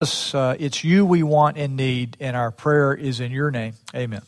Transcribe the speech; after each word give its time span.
Uh, 0.00 0.54
it's 0.60 0.84
you 0.84 1.04
we 1.04 1.24
want 1.24 1.56
and 1.56 1.74
need, 1.74 2.16
and 2.20 2.36
our 2.36 2.52
prayer 2.52 2.94
is 2.94 3.18
in 3.18 3.32
your 3.32 3.50
name. 3.50 3.72
Amen. 3.92 4.22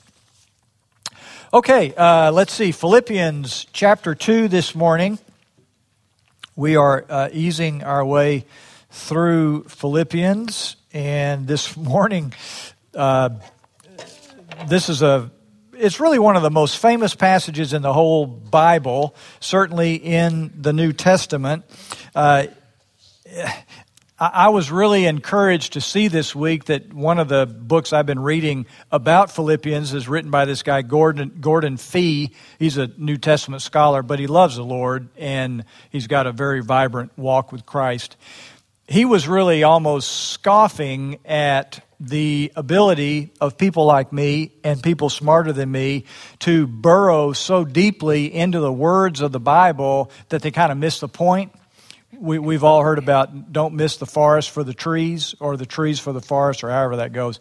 Okay, 1.55 1.95
uh, 1.95 2.33
let's 2.33 2.53
see. 2.53 2.73
Philippians 2.73 3.69
chapter 3.73 4.17
2 4.17 4.49
this 4.49 4.75
morning. 4.75 5.21
We 6.57 6.75
are 6.75 7.05
uh, 7.09 7.29
easing 7.33 7.85
our 7.85 8.05
way 8.05 8.47
through 8.91 9.63
Philippians, 9.69 10.75
and 10.93 11.47
this 11.47 11.77
morning, 11.77 12.35
uh, 12.97 13.29
this 14.67 14.89
is 14.89 15.03
a 15.03 15.31
it's 15.75 16.01
really 16.01 16.19
one 16.19 16.35
of 16.35 16.43
the 16.43 16.51
most 16.51 16.79
famous 16.79 17.15
passages 17.15 17.73
in 17.75 17.83
the 17.83 17.93
whole 17.93 18.27
Bible, 18.27 19.15
certainly 19.39 19.95
in 19.95 20.51
the 20.61 20.73
New 20.73 20.93
Testament. 20.93 21.65
I 24.23 24.51
was 24.51 24.71
really 24.71 25.07
encouraged 25.07 25.73
to 25.73 25.81
see 25.81 26.09
this 26.09 26.35
week 26.35 26.67
that 26.67 26.93
one 26.93 27.19
of 27.19 27.29
the 27.29 27.47
books 27.47 27.95
I've 27.95 28.05
been 28.05 28.21
reading 28.21 28.67
about 28.93 29.31
Philippians 29.31 29.95
is 29.95 30.09
written 30.09 30.31
by 30.31 30.45
this 30.45 30.63
guy, 30.63 30.83
Gordon, 30.83 31.39
Gordon 31.41 31.79
Fee. 31.79 32.33
He's 32.59 32.77
a 32.77 32.89
New 32.99 33.17
Testament 33.17 33.63
scholar, 33.63 34.03
but 34.03 34.19
he 34.19 34.27
loves 34.27 34.57
the 34.57 34.63
Lord 34.63 35.09
and 35.17 35.65
he's 35.89 36.07
got 36.07 36.27
a 36.27 36.33
very 36.33 36.61
vibrant 36.61 37.17
walk 37.17 37.51
with 37.51 37.65
Christ. 37.65 38.19
He 38.87 39.07
was 39.07 39.27
really 39.27 39.63
almost 39.63 40.11
scoffing 40.11 41.19
at 41.25 41.83
the 41.99 42.53
ability 42.57 43.33
of 43.41 43.57
people 43.57 43.87
like 43.87 44.13
me 44.13 44.53
and 44.63 44.83
people 44.83 45.09
smarter 45.09 45.55
than 45.55 45.71
me 45.73 46.05
to 46.41 46.67
burrow 46.67 47.33
so 47.33 47.65
deeply 47.65 48.35
into 48.35 48.61
the 48.61 48.73
words 48.73 49.23
of 49.23 49.33
the 49.33 49.41
Bible 49.41 50.11
that 50.29 50.43
they 50.43 50.51
kind 50.51 50.71
of 50.71 50.77
miss 50.77 51.01
the 51.01 51.09
point 51.09 51.53
we, 52.21 52.39
we've 52.39 52.65
all 52.65 52.83
heard 52.83 52.99
about 52.99 53.53
don't 53.53 53.75
miss 53.75 53.97
the 53.97 54.07
forest 54.07 54.51
for 54.51 54.63
the 54.63 54.75
trees 54.75 55.35
or 55.41 55.57
the 55.57 55.67
trees 55.67 55.99
for 55.99 56.13
the 56.13 56.21
forest 56.21 56.63
or 56.63 56.71
however 56.71 56.97
that 56.97 57.13
goes. 57.13 57.41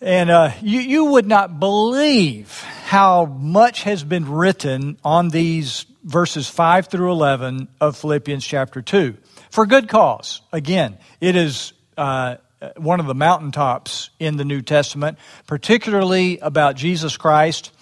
And 0.00 0.30
uh, 0.30 0.52
you, 0.62 0.80
you 0.80 1.04
would 1.06 1.26
not 1.26 1.60
believe 1.60 2.60
how 2.84 3.26
much 3.26 3.82
has 3.82 4.02
been 4.02 4.30
written 4.30 4.98
on 5.04 5.28
these 5.28 5.84
verses 6.04 6.48
5 6.48 6.86
through 6.86 7.10
11 7.10 7.68
of 7.80 7.98
Philippians 7.98 8.46
chapter 8.46 8.80
2. 8.80 9.16
For 9.50 9.66
good 9.66 9.88
cause. 9.88 10.40
Again, 10.52 10.96
it 11.20 11.36
is 11.36 11.74
uh, 11.98 12.36
one 12.76 13.00
of 13.00 13.06
the 13.06 13.14
mountaintops 13.14 14.10
in 14.18 14.36
the 14.36 14.44
New 14.44 14.62
Testament, 14.62 15.18
particularly 15.46 16.38
about 16.38 16.76
Jesus 16.76 17.16
Christ. 17.16 17.72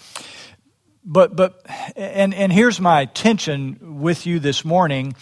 But, 1.04 1.36
but 1.36 1.64
and, 1.94 2.34
and 2.34 2.52
here's 2.52 2.80
my 2.80 3.04
tension 3.04 4.00
with 4.00 4.26
you 4.26 4.40
this 4.40 4.64
morning 4.64 5.14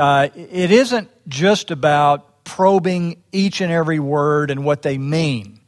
uh, 0.00 0.28
it 0.34 0.70
isn't 0.70 1.10
just 1.28 1.70
about 1.70 2.42
probing 2.44 3.22
each 3.32 3.60
and 3.60 3.70
every 3.70 4.00
word 4.00 4.50
and 4.50 4.64
what 4.64 4.80
they 4.80 4.96
mean. 4.96 5.60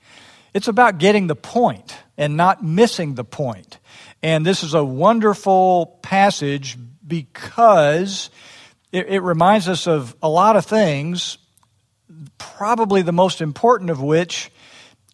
It's 0.55 0.69
about 0.69 0.97
getting 0.99 1.27
the 1.27 1.37
point 1.37 1.95
and 2.17 2.37
not 2.37 2.65
missing 2.65 3.15
the 3.15 3.25
point. 3.25 3.79
And 4.23 4.45
this 4.45 4.63
is 4.63 4.73
a 4.73 4.83
wonderful 4.83 5.99
passage 6.03 6.79
because 7.07 8.31
it, 8.91 9.07
it 9.09 9.21
reminds 9.21 9.69
us 9.69 9.87
of 9.87 10.17
a 10.23 10.31
lot 10.31 10.57
of 10.57 10.65
things, 10.65 11.37
probably 12.39 13.03
the 13.03 13.13
most 13.13 13.43
important 13.43 13.91
of 13.91 14.01
which 14.01 14.51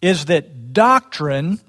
is 0.01 0.25
that 0.25 0.71
doctrine, 0.71 1.59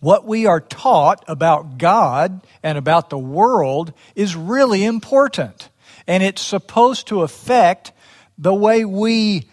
what 0.00 0.24
we 0.24 0.46
are 0.46 0.60
taught 0.60 1.24
about 1.28 1.76
God 1.76 2.40
and 2.62 2.78
about 2.78 3.10
the 3.10 3.18
world, 3.18 3.92
is 4.14 4.34
really 4.34 4.84
important 4.84 5.68
and 6.08 6.22
it's 6.22 6.42
supposed 6.42 7.08
to 7.08 7.22
affect 7.22 7.92
the 8.38 8.54
way 8.54 8.84
we 8.84 9.48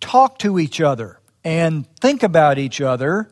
talk 0.00 0.38
to 0.38 0.58
each 0.58 0.80
other 0.80 1.18
and 1.44 1.86
think 1.96 2.22
about 2.22 2.58
each 2.58 2.80
other 2.80 3.28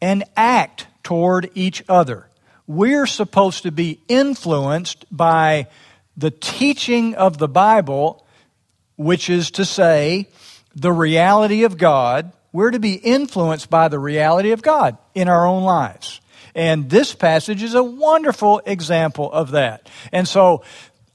and 0.00 0.24
act 0.36 0.86
toward 1.02 1.50
each 1.54 1.84
other. 1.88 2.26
We're 2.66 3.06
supposed 3.06 3.64
to 3.64 3.70
be 3.70 4.00
influenced 4.08 5.04
by 5.10 5.68
the 6.16 6.30
teaching 6.30 7.14
of 7.14 7.36
the 7.36 7.48
Bible, 7.48 8.26
which 8.96 9.28
is 9.28 9.50
to 9.52 9.64
say, 9.64 10.28
the 10.74 10.92
reality 10.92 11.64
of 11.64 11.76
God. 11.76 12.32
We're 12.52 12.70
to 12.70 12.78
be 12.78 12.94
influenced 12.94 13.68
by 13.68 13.88
the 13.88 13.98
reality 13.98 14.52
of 14.52 14.62
God 14.62 14.96
in 15.14 15.28
our 15.28 15.46
own 15.46 15.64
lives. 15.64 16.20
And 16.54 16.88
this 16.88 17.14
passage 17.14 17.62
is 17.62 17.74
a 17.74 17.82
wonderful 17.82 18.62
example 18.64 19.30
of 19.30 19.50
that. 19.50 19.88
And 20.12 20.26
so 20.26 20.62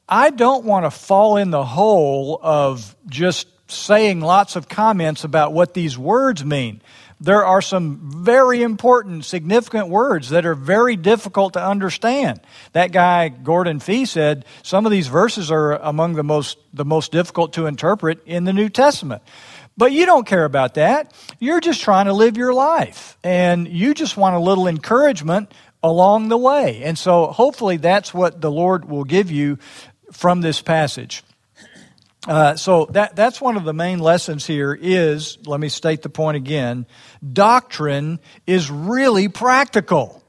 I 0.09 0.31
don't 0.31 0.65
want 0.65 0.85
to 0.85 0.91
fall 0.91 1.37
in 1.37 1.51
the 1.51 1.63
hole 1.63 2.39
of 2.41 2.95
just 3.07 3.47
saying 3.71 4.21
lots 4.21 4.55
of 4.55 4.67
comments 4.67 5.23
about 5.23 5.53
what 5.53 5.75
these 5.75 5.97
words 5.97 6.43
mean. 6.43 6.81
There 7.21 7.45
are 7.45 7.61
some 7.61 7.99
very 8.23 8.63
important, 8.63 9.25
significant 9.25 9.89
words 9.89 10.29
that 10.29 10.45
are 10.45 10.55
very 10.55 10.95
difficult 10.95 11.53
to 11.53 11.63
understand. 11.63 12.39
That 12.71 12.91
guy, 12.91 13.27
Gordon 13.29 13.79
Fee, 13.79 14.05
said 14.05 14.45
some 14.63 14.85
of 14.85 14.91
these 14.91 15.07
verses 15.07 15.51
are 15.51 15.73
among 15.73 16.15
the 16.15 16.23
most, 16.23 16.57
the 16.73 16.85
most 16.85 17.11
difficult 17.11 17.53
to 17.53 17.67
interpret 17.67 18.25
in 18.25 18.45
the 18.45 18.53
New 18.53 18.69
Testament. 18.69 19.21
But 19.77 19.91
you 19.91 20.05
don't 20.05 20.25
care 20.25 20.45
about 20.45 20.73
that. 20.75 21.13
You're 21.39 21.61
just 21.61 21.81
trying 21.81 22.07
to 22.07 22.13
live 22.13 22.35
your 22.35 22.53
life. 22.53 23.17
And 23.23 23.67
you 23.67 23.93
just 23.93 24.17
want 24.17 24.35
a 24.35 24.39
little 24.39 24.67
encouragement 24.67 25.53
along 25.81 26.27
the 26.29 26.37
way. 26.37 26.83
And 26.83 26.97
so 26.97 27.27
hopefully 27.27 27.77
that's 27.77 28.13
what 28.13 28.41
the 28.41 28.51
Lord 28.51 28.89
will 28.89 29.05
give 29.05 29.31
you 29.31 29.57
from 30.11 30.41
this 30.41 30.61
passage. 30.61 31.23
Uh, 32.27 32.55
so 32.55 32.85
that, 32.87 33.15
that's 33.15 33.39
one 33.39 33.55
of 33.55 33.63
the 33.63 33.73
main 33.73 33.99
lessons 33.99 34.45
here 34.45 34.77
is, 34.79 35.37
let 35.45 35.59
me 35.59 35.69
state 35.69 36.01
the 36.01 36.09
point 36.09 36.35
again, 36.37 36.85
doctrine 37.33 38.19
is 38.45 38.69
really 38.69 39.29
practical. 39.29 40.21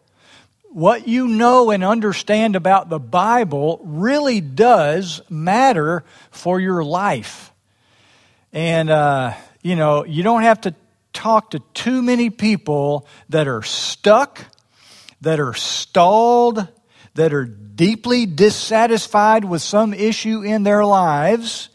What 0.71 1.09
you 1.09 1.27
know 1.27 1.73
and 1.73 1.83
understand 1.83 2.55
about 2.55 2.89
the 2.89 3.01
Bible 3.01 3.81
really 3.83 4.41
does 4.41 5.21
matter 5.29 6.05
for 6.31 6.61
your 6.61 6.85
life. 6.85 7.53
And, 8.53 8.89
uh, 8.89 9.35
you 9.63 9.75
know, 9.75 10.05
you 10.05 10.23
don't 10.23 10.43
have 10.43 10.61
to 10.63 10.75
talk 11.13 11.51
to 11.51 11.59
too 11.75 12.03
many 12.03 12.31
people 12.31 13.09
that 13.31 13.49
are 13.49 13.63
stuck, 13.63 14.45
that 15.23 15.41
are 15.41 15.55
stalled, 15.55 16.69
that 17.15 17.33
are 17.33 17.45
deeply 17.45 18.27
dissatisfied 18.27 19.45
with 19.45 19.63
some 19.63 19.95
issue 19.95 20.43
in 20.43 20.63
their 20.63 20.85
lives 20.85 21.69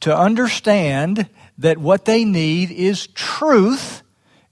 to 0.00 0.16
understand 0.16 1.28
that 1.58 1.78
what 1.78 2.04
they 2.04 2.24
need 2.24 2.70
is 2.70 3.06
truth 3.08 4.02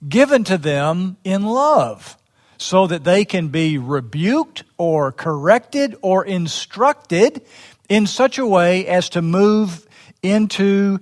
given 0.09 0.45
to 0.45 0.59
them 0.59 1.17
in 1.25 1.43
love 1.45 2.17
so 2.59 2.87
that 2.87 3.05
they 3.05 3.25
can 3.25 3.49
be 3.49 3.77
rebuked 3.77 4.63
or 4.79 5.13
corrected 5.13 5.97
or 6.01 6.25
instructed 6.25 7.43
in 7.89 8.07
such 8.07 8.39
a 8.39 8.47
way 8.47 8.87
as 8.87 9.09
to 9.11 9.21
move 9.21 9.87
into 10.23 10.99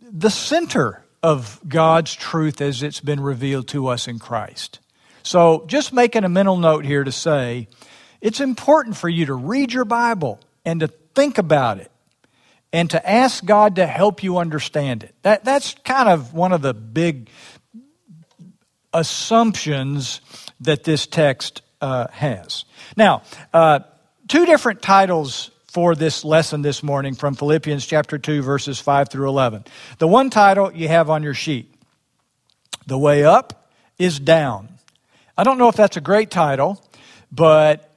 the 0.00 0.30
center 0.30 1.04
of 1.22 1.60
God's 1.66 2.14
truth 2.14 2.60
as 2.60 2.82
it's 2.82 3.00
been 3.00 3.20
revealed 3.20 3.68
to 3.68 3.86
us 3.88 4.08
in 4.08 4.18
Christ. 4.18 4.80
So, 5.22 5.64
just 5.66 5.92
making 5.92 6.24
a 6.24 6.28
mental 6.28 6.56
note 6.56 6.84
here 6.84 7.04
to 7.04 7.12
say 7.12 7.68
it's 8.20 8.40
important 8.40 8.96
for 8.96 9.08
you 9.08 9.26
to 9.26 9.34
read 9.34 9.72
your 9.72 9.84
Bible 9.84 10.40
and 10.64 10.80
to 10.80 10.88
think 10.88 11.38
about 11.38 11.78
it 11.78 11.90
and 12.72 12.90
to 12.90 13.10
ask 13.10 13.44
God 13.44 13.76
to 13.76 13.86
help 13.86 14.22
you 14.22 14.38
understand 14.38 15.02
it. 15.02 15.14
That, 15.22 15.44
that's 15.44 15.74
kind 15.84 16.08
of 16.08 16.34
one 16.34 16.52
of 16.52 16.62
the 16.62 16.74
big 16.74 17.30
assumptions 18.92 20.20
that 20.60 20.84
this 20.84 21.06
text 21.06 21.62
uh, 21.80 22.08
has. 22.08 22.64
Now, 22.96 23.22
uh, 23.54 23.80
two 24.26 24.46
different 24.46 24.82
titles 24.82 25.50
for 25.68 25.94
this 25.94 26.24
lesson 26.24 26.62
this 26.62 26.82
morning 26.82 27.14
from 27.14 27.34
Philippians 27.34 27.86
chapter 27.86 28.18
2, 28.18 28.42
verses 28.42 28.80
5 28.80 29.10
through 29.10 29.28
11. 29.28 29.64
The 29.98 30.08
one 30.08 30.30
title 30.30 30.72
you 30.72 30.88
have 30.88 31.10
on 31.10 31.22
your 31.22 31.34
sheet 31.34 31.72
The 32.86 32.98
Way 32.98 33.24
Up 33.24 33.70
is 33.98 34.18
Down. 34.18 34.68
I 35.36 35.44
don't 35.44 35.58
know 35.58 35.68
if 35.68 35.76
that's 35.76 35.96
a 35.96 36.00
great 36.00 36.30
title, 36.30 36.82
but 37.30 37.87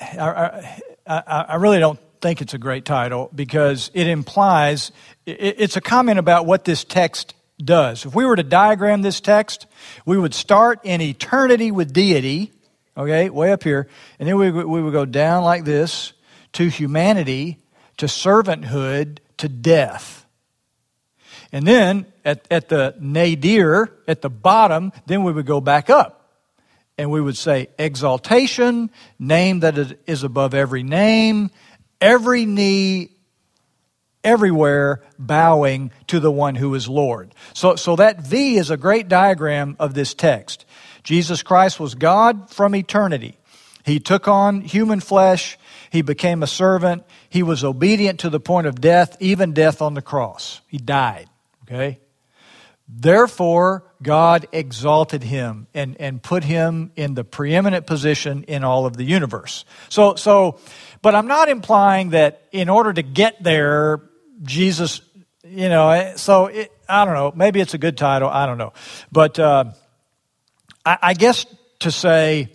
I, 0.00 0.80
I, 1.06 1.20
I, 1.26 1.54
really 1.56 1.78
don't 1.78 2.00
think 2.20 2.40
it's 2.40 2.54
a 2.54 2.58
great 2.58 2.84
title 2.84 3.30
because 3.34 3.90
it 3.94 4.06
implies 4.06 4.90
it's 5.26 5.76
a 5.76 5.80
comment 5.80 6.18
about 6.18 6.46
what 6.46 6.64
this 6.64 6.84
text 6.84 7.34
does. 7.62 8.04
If 8.04 8.14
we 8.14 8.24
were 8.24 8.36
to 8.36 8.42
diagram 8.42 9.02
this 9.02 9.20
text, 9.20 9.66
we 10.04 10.18
would 10.18 10.34
start 10.34 10.80
in 10.82 11.00
eternity 11.00 11.70
with 11.70 11.92
deity, 11.92 12.52
okay, 12.96 13.30
way 13.30 13.52
up 13.52 13.62
here, 13.62 13.88
and 14.18 14.28
then 14.28 14.36
we, 14.36 14.50
we 14.50 14.82
would 14.82 14.92
go 14.92 15.04
down 15.04 15.44
like 15.44 15.64
this 15.64 16.12
to 16.54 16.68
humanity, 16.68 17.58
to 17.98 18.06
servanthood, 18.06 19.18
to 19.38 19.48
death. 19.48 20.26
And 21.52 21.66
then 21.66 22.06
at, 22.24 22.46
at 22.50 22.68
the 22.68 22.96
nadir, 22.98 23.92
at 24.08 24.22
the 24.22 24.30
bottom, 24.30 24.92
then 25.06 25.22
we 25.22 25.32
would 25.32 25.46
go 25.46 25.60
back 25.60 25.88
up 25.88 26.23
and 26.96 27.10
we 27.10 27.20
would 27.20 27.36
say 27.36 27.68
exaltation, 27.78 28.90
name 29.18 29.60
that 29.60 29.98
is 30.06 30.22
above 30.22 30.54
every 30.54 30.82
name, 30.82 31.50
every 32.00 32.46
knee 32.46 33.10
everywhere 34.24 35.02
bowing 35.18 35.90
to 36.08 36.18
the 36.18 36.30
one 36.30 36.54
who 36.54 36.74
is 36.74 36.88
Lord. 36.88 37.34
So, 37.52 37.76
so 37.76 37.94
that 37.96 38.22
V 38.22 38.56
is 38.56 38.70
a 38.70 38.76
great 38.76 39.08
diagram 39.08 39.76
of 39.78 39.94
this 39.94 40.14
text. 40.14 40.64
Jesus 41.04 41.42
Christ 41.42 41.78
was 41.78 41.94
God 41.94 42.50
from 42.50 42.74
eternity. 42.74 43.36
He 43.84 44.00
took 44.00 44.26
on 44.26 44.62
human 44.62 45.00
flesh. 45.00 45.58
He 45.90 46.00
became 46.00 46.42
a 46.42 46.46
servant. 46.46 47.04
He 47.28 47.42
was 47.42 47.62
obedient 47.62 48.20
to 48.20 48.30
the 48.30 48.40
point 48.40 48.66
of 48.66 48.80
death, 48.80 49.16
even 49.20 49.52
death 49.52 49.82
on 49.82 49.92
the 49.92 50.02
cross. 50.02 50.62
He 50.66 50.78
died. 50.78 51.28
Okay? 51.64 52.00
Therefore, 52.86 53.84
God 54.02 54.46
exalted 54.52 55.22
him 55.22 55.66
and, 55.72 55.96
and 55.98 56.22
put 56.22 56.44
him 56.44 56.92
in 56.96 57.14
the 57.14 57.24
preeminent 57.24 57.86
position 57.86 58.44
in 58.44 58.62
all 58.62 58.84
of 58.84 58.96
the 58.96 59.04
universe. 59.04 59.64
So, 59.88 60.16
so, 60.16 60.58
but 61.00 61.14
I'm 61.14 61.26
not 61.26 61.48
implying 61.48 62.10
that 62.10 62.42
in 62.52 62.68
order 62.68 62.92
to 62.92 63.02
get 63.02 63.42
there, 63.42 64.02
Jesus, 64.42 65.00
you 65.44 65.70
know, 65.70 65.90
eh, 65.90 66.16
so 66.16 66.46
it, 66.46 66.72
I 66.88 67.06
don't 67.06 67.14
know. 67.14 67.32
Maybe 67.34 67.60
it's 67.60 67.74
a 67.74 67.78
good 67.78 67.96
title. 67.96 68.28
I 68.28 68.44
don't 68.44 68.58
know. 68.58 68.74
But 69.10 69.38
uh, 69.38 69.72
I, 70.84 70.98
I 71.02 71.14
guess 71.14 71.46
to 71.80 71.90
say 71.90 72.52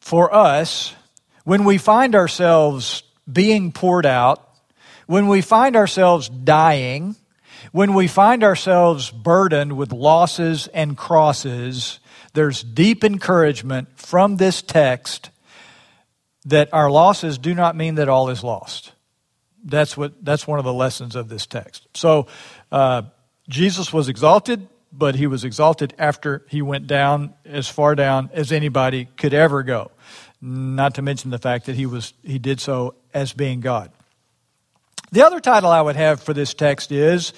for 0.00 0.32
us, 0.32 0.94
when 1.44 1.64
we 1.64 1.78
find 1.78 2.14
ourselves 2.14 3.02
being 3.30 3.72
poured 3.72 4.06
out, 4.06 4.48
when 5.06 5.26
we 5.26 5.40
find 5.40 5.74
ourselves 5.74 6.28
dying, 6.28 7.16
when 7.72 7.94
we 7.94 8.06
find 8.06 8.42
ourselves 8.42 9.10
burdened 9.10 9.76
with 9.76 9.92
losses 9.92 10.68
and 10.68 10.96
crosses, 10.96 12.00
there's 12.34 12.62
deep 12.62 13.04
encouragement 13.04 13.88
from 13.98 14.36
this 14.36 14.62
text 14.62 15.30
that 16.46 16.72
our 16.72 16.90
losses 16.90 17.38
do 17.38 17.54
not 17.54 17.76
mean 17.76 17.96
that 17.96 18.08
all 18.08 18.30
is 18.30 18.42
lost. 18.42 18.92
That's 19.64 19.96
what 19.96 20.24
that's 20.24 20.46
one 20.46 20.58
of 20.58 20.64
the 20.64 20.72
lessons 20.72 21.16
of 21.16 21.28
this 21.28 21.46
text. 21.46 21.86
So 21.94 22.26
uh, 22.72 23.02
Jesus 23.48 23.92
was 23.92 24.08
exalted, 24.08 24.66
but 24.92 25.14
he 25.14 25.26
was 25.26 25.44
exalted 25.44 25.94
after 25.98 26.44
he 26.48 26.62
went 26.62 26.86
down 26.86 27.34
as 27.44 27.68
far 27.68 27.94
down 27.94 28.30
as 28.32 28.52
anybody 28.52 29.08
could 29.16 29.34
ever 29.34 29.62
go. 29.62 29.90
Not 30.40 30.94
to 30.94 31.02
mention 31.02 31.30
the 31.30 31.38
fact 31.38 31.66
that 31.66 31.76
he 31.76 31.86
was 31.86 32.14
he 32.22 32.38
did 32.38 32.60
so 32.60 32.94
as 33.12 33.32
being 33.32 33.60
God. 33.60 33.90
The 35.10 35.24
other 35.24 35.40
title 35.40 35.70
I 35.70 35.80
would 35.80 35.96
have 35.96 36.22
for 36.22 36.34
this 36.34 36.52
text 36.52 36.92
is 36.92 37.32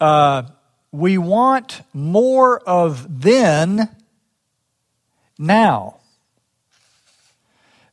uh, 0.00 0.42
We 0.90 1.18
want 1.18 1.82
more 1.92 2.58
of 2.58 3.22
then 3.22 3.88
now. 5.38 5.98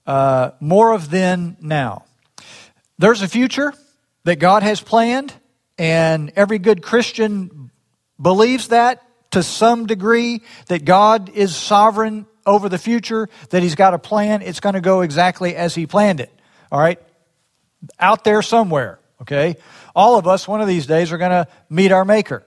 Uh, 0.08 0.52
more 0.60 0.94
of 0.94 1.12
then 1.12 1.58
now. 1.62 2.06
There's 2.98 3.22
a 3.22 3.28
future 3.28 3.74
that 4.24 4.38
God 4.38 4.64
has 4.64 4.82
planned, 4.82 5.32
and 5.78 6.32
every 6.36 6.58
good 6.58 6.82
Christian 6.82 7.70
believes 8.20 8.70
that 8.70 9.04
to 9.32 9.44
some 9.44 9.86
degree, 9.86 10.42
that 10.68 10.86
God 10.86 11.30
is 11.30 11.56
sovereign 11.56 12.26
over 12.46 12.68
the 12.68 12.80
future, 12.80 13.30
that 13.52 13.62
He's 13.62 13.76
got 13.76 13.94
a 13.94 14.00
plan. 14.00 14.42
It's 14.42 14.60
going 14.60 14.74
to 14.74 14.82
go 14.82 15.02
exactly 15.02 15.56
as 15.56 15.76
He 15.76 15.86
planned 15.86 16.20
it. 16.20 16.34
All 16.72 16.80
right? 16.80 17.00
Out 18.00 18.24
there 18.24 18.42
somewhere. 18.42 18.99
Okay? 19.22 19.58
All 19.96 20.18
of 20.18 20.28
us, 20.28 20.48
one 20.48 20.62
of 20.62 20.68
these 20.68 20.86
days, 20.86 21.12
are 21.12 21.18
going 21.18 21.32
to 21.32 21.48
meet 21.70 21.92
our 21.92 22.06
Maker. 22.06 22.46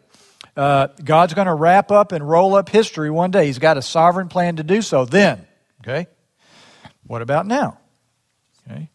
Uh, 0.57 0.89
God's 1.03 1.35
going 1.35 1.47
to 1.47 1.55
wrap 1.55 1.91
up 1.91 2.13
and 2.13 2.29
roll 2.29 2.55
up 2.55 2.69
history 2.69 3.11
one 3.11 3.31
day. 3.31 3.47
He's 3.47 3.59
got 3.59 3.79
a 3.79 3.83
sovereign 3.83 4.29
plan 4.29 4.57
to 4.57 4.63
do 4.63 4.83
so 4.83 5.05
then. 5.05 5.47
Okay? 5.81 6.07
What 7.07 7.23
about 7.23 7.47
now? 7.47 7.79
Okay? 8.67 8.91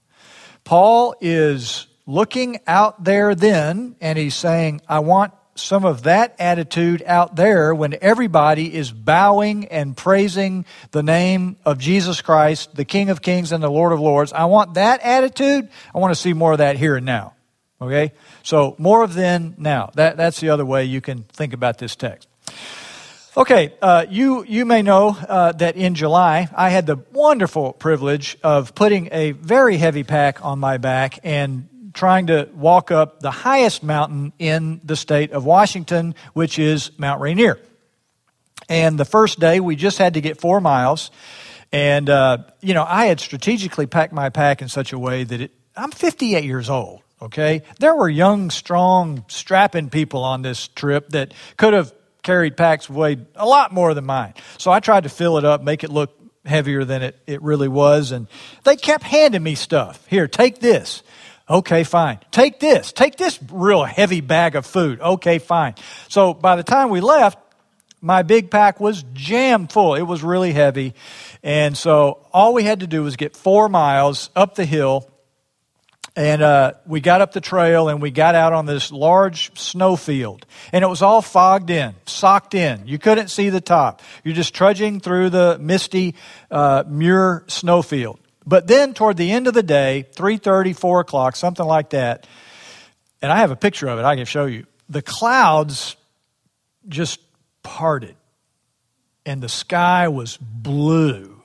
Paul 0.64 1.16
is 1.22 1.88
looking 2.06 2.60
out 2.68 3.04
there 3.04 3.36
then, 3.36 3.96
and 4.00 4.18
he's 4.18 4.36
saying, 4.36 4.82
I 4.88 5.00
want 5.00 5.34
some 5.56 5.86
of 5.86 6.04
that 6.04 6.36
attitude 6.40 7.04
out 7.06 7.36
there 7.36 7.74
when 7.74 7.96
everybody 8.02 8.74
is 8.74 8.92
bowing 8.92 9.66
and 9.66 9.98
praising 9.98 10.66
the 10.92 11.02
name 11.02 11.58
of 11.66 11.80
Jesus 11.80 12.22
Christ, 12.22 12.76
the 12.76 12.86
King 12.86 13.10
of 13.10 13.22
Kings 13.22 13.52
and 13.52 13.64
the 13.64 13.70
Lord 13.70 13.92
of 13.92 14.00
Lords. 14.00 14.32
I 14.34 14.46
want 14.46 14.76
that 14.76 15.02
attitude. 15.02 15.70
I 15.94 15.98
want 15.98 16.12
to 16.12 16.20
see 16.20 16.34
more 16.34 16.52
of 16.52 16.60
that 16.60 16.78
here 16.78 16.96
and 16.96 17.06
now. 17.06 17.34
Okay? 17.82 18.14
So, 18.44 18.76
more 18.78 19.04
of 19.04 19.14
then, 19.14 19.56
now. 19.58 19.92
That, 19.96 20.18
that's 20.18 20.40
the 20.40 20.50
other 20.50 20.66
way 20.66 20.86
you 20.86 21.02
can 21.02 21.24
think 21.24 21.54
about 21.54 21.78
this 21.78 21.96
text. 21.96 22.28
Okay, 23.36 23.76
uh, 23.84 24.04
you, 24.10 24.44
you 24.46 24.66
may 24.66 24.82
know 24.82 25.10
uh, 25.10 25.52
that 25.52 25.76
in 25.76 25.94
July, 25.94 26.50
I 26.56 26.70
had 26.70 26.88
the 26.88 26.98
wonderful 27.14 27.74
privilege 27.74 28.36
of 28.42 28.74
putting 28.74 29.10
a 29.12 29.34
very 29.34 29.78
heavy 29.78 30.04
pack 30.04 30.44
on 30.44 30.58
my 30.58 30.78
back 30.78 31.20
and 31.24 31.70
trying 31.94 32.28
to 32.28 32.50
walk 32.56 32.90
up 32.90 33.20
the 33.20 33.30
highest 33.30 33.84
mountain 33.84 34.34
in 34.40 34.82
the 34.84 34.96
state 34.96 35.34
of 35.34 35.46
Washington, 35.46 36.16
which 36.34 36.58
is 36.58 36.90
Mount 36.98 37.22
Rainier. 37.22 37.60
And 38.70 39.00
the 39.00 39.06
first 39.06 39.40
day, 39.40 39.60
we 39.60 39.76
just 39.76 40.00
had 40.00 40.16
to 40.16 40.22
get 40.22 40.42
four 40.42 40.60
miles. 40.60 41.12
And, 41.72 42.10
uh, 42.10 42.40
you 42.62 42.74
know, 42.74 42.86
I 42.88 43.06
had 43.06 43.20
strategically 43.20 43.86
packed 43.86 44.14
my 44.14 44.30
pack 44.30 44.64
in 44.64 44.68
such 44.68 44.94
a 44.94 45.00
way 45.00 45.24
that 45.24 45.42
it, 45.42 45.52
I'm 45.76 45.92
58 45.92 46.44
years 46.44 46.72
old 46.72 47.02
okay? 47.22 47.64
There 47.80 47.96
were 47.96 48.10
young, 48.10 48.50
strong, 48.50 49.26
strapping 49.28 49.90
people 49.90 50.24
on 50.24 50.42
this 50.42 50.68
trip 50.70 51.10
that 51.10 51.34
could 51.58 51.74
have 51.74 51.94
carried 52.24 52.58
packs 52.58 52.90
weighed 52.90 53.26
a 53.36 53.46
lot 53.46 53.74
more 53.74 53.94
than 53.94 54.06
mine. 54.06 54.34
So 54.58 54.72
I 54.72 54.80
tried 54.80 55.04
to 55.04 55.10
fill 55.10 55.38
it 55.38 55.46
up, 55.46 55.64
make 55.64 55.84
it 55.84 55.90
look 55.90 56.14
heavier 56.46 56.84
than 56.84 57.02
it, 57.02 57.20
it 57.28 57.42
really 57.42 57.68
was. 57.68 58.12
And 58.12 58.28
they 58.64 58.76
kept 58.76 59.04
handing 59.04 59.44
me 59.44 59.56
stuff. 59.56 60.06
Here, 60.08 60.28
take 60.28 60.60
this. 60.60 61.04
Okay, 61.50 61.84
fine. 61.86 62.20
Take 62.32 62.60
this. 62.60 62.92
Take 62.92 63.16
this 63.16 63.40
real 63.52 63.84
heavy 63.86 64.20
bag 64.20 64.56
of 64.56 64.66
food. 64.66 65.00
Okay, 65.00 65.40
fine. 65.40 65.76
So 66.10 66.34
by 66.34 66.58
the 66.58 66.64
time 66.64 66.90
we 66.90 67.00
left, 67.00 67.40
my 68.02 68.22
big 68.24 68.52
pack 68.52 68.80
was 68.80 69.04
jammed 69.14 69.72
full. 69.72 69.96
It 69.96 70.02
was 70.02 70.24
really 70.24 70.52
heavy. 70.52 70.94
And 71.44 71.78
so 71.78 72.28
all 72.34 72.54
we 72.54 72.64
had 72.64 72.82
to 72.82 72.88
do 72.88 73.04
was 73.04 73.16
get 73.16 73.36
four 73.36 73.70
miles 73.70 74.30
up 74.36 74.56
the 74.56 74.66
hill 74.66 75.10
and 76.18 76.42
uh, 76.42 76.74
we 76.88 77.00
got 77.00 77.22
up 77.22 77.32
the 77.32 77.42
trail 77.42 77.90
and 77.90 78.02
we 78.02 78.10
got 78.10 78.34
out 78.34 78.52
on 78.52 78.66
this 78.66 78.92
large 78.92 79.56
snowfield. 79.58 80.48
And 80.74 80.84
it 80.84 80.88
was 80.88 81.04
all 81.04 81.22
fogged 81.22 81.70
in, 81.70 81.94
socked 82.08 82.56
in. 82.56 82.88
You 82.88 82.98
couldn't 82.98 83.28
see 83.28 83.50
the 83.50 83.62
top. 83.62 84.02
You're 84.24 84.34
just 84.34 84.56
trudging 84.56 85.00
through 85.00 85.30
the 85.30 85.60
misty 85.60 86.16
uh, 86.50 86.86
Muir 86.88 87.44
snowfield. 87.48 88.20
But 88.48 88.66
then 88.66 88.96
toward 88.96 89.18
the 89.18 89.32
end 89.32 89.46
of 89.46 89.54
the 89.54 89.62
day, 89.62 90.08
3.30, 90.16 90.76
4 90.76 91.02
o'clock, 91.02 91.36
something 91.36 91.66
like 91.66 91.92
that, 91.92 92.26
and 93.22 93.32
I 93.32 93.38
have 93.38 93.52
a 93.52 93.56
picture 93.56 93.88
of 93.88 94.00
it 94.00 94.04
I 94.04 94.16
can 94.16 94.26
show 94.26 94.48
you. 94.48 94.66
The 94.90 95.04
clouds 95.04 95.98
just 96.88 97.20
parted 97.62 98.16
and 99.24 99.44
the 99.44 99.50
sky 99.50 100.08
was 100.08 100.38
blue 100.38 101.37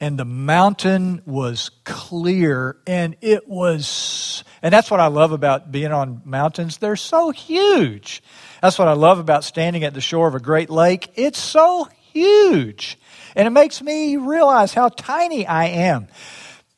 and 0.00 0.18
the 0.18 0.24
mountain 0.24 1.22
was 1.26 1.70
clear 1.84 2.76
and 2.86 3.16
it 3.20 3.48
was 3.48 4.44
and 4.62 4.72
that's 4.72 4.90
what 4.90 5.00
i 5.00 5.06
love 5.06 5.32
about 5.32 5.72
being 5.72 5.92
on 5.92 6.22
mountains. 6.24 6.78
They're 6.78 6.96
so 6.96 7.30
huge. 7.30 8.22
That's 8.62 8.78
what 8.78 8.88
i 8.88 8.92
love 8.92 9.18
about 9.18 9.44
standing 9.44 9.84
at 9.84 9.94
the 9.94 10.00
shore 10.00 10.28
of 10.28 10.34
a 10.34 10.40
great 10.40 10.70
lake. 10.70 11.10
It's 11.14 11.38
so 11.38 11.88
huge. 12.12 12.98
And 13.34 13.46
it 13.46 13.50
makes 13.50 13.82
me 13.82 14.16
realize 14.16 14.74
how 14.74 14.88
tiny 14.88 15.46
i 15.46 15.66
am. 15.66 16.08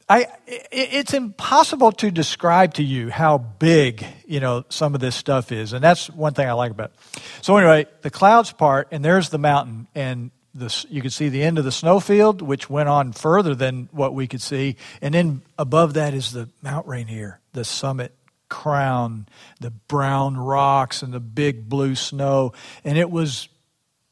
I, 0.09 0.27
it's 0.49 1.15
impossible 1.15 1.93
to 1.93 2.11
describe 2.11 2.75
to 2.75 2.83
you 2.83 3.11
how 3.11 3.39
big 3.39 4.05
you 4.27 4.41
know 4.41 4.65
some 4.69 4.95
of 4.95 5.01
this 5.01 5.15
stuff 5.15 5.53
is. 5.53 5.73
And 5.73 5.85
that's 5.85 6.11
one 6.11 6.35
thing 6.35 6.49
i 6.49 6.53
like 6.53 6.73
about 6.73 6.91
it. 6.91 7.23
So 7.43 7.57
anyway 7.57 7.87
the 8.03 8.11
clouds 8.11 8.51
part 8.51 8.89
and 8.91 9.05
there's 9.05 9.29
the 9.29 9.39
mountain. 9.39 9.87
And 9.95 10.31
the, 10.55 10.87
you 10.89 11.01
could 11.03 11.13
see 11.13 11.29
the 11.29 11.43
end 11.43 11.59
of 11.59 11.65
the 11.65 11.73
snowfield, 11.73 12.43
which 12.43 12.69
went 12.69 12.89
on 12.89 13.13
further 13.13 13.55
than 13.55 13.89
what 13.93 14.15
we 14.15 14.27
could 14.27 14.43
see. 14.43 14.77
And 15.01 15.15
then 15.15 15.43
above 15.59 15.95
that 15.95 16.15
is 16.15 16.33
the 16.33 16.49
Mount 16.63 16.87
Rainier, 16.87 17.41
the 17.53 17.65
summit 17.65 18.15
crown, 18.49 19.27
the 19.61 19.71
brown 19.71 20.37
rocks 20.37 21.03
and 21.03 21.13
the 21.13 21.21
big 21.21 21.69
blue 21.69 21.95
snow. 21.95 22.53
And 22.85 22.99
it 22.99 23.11
was 23.11 23.49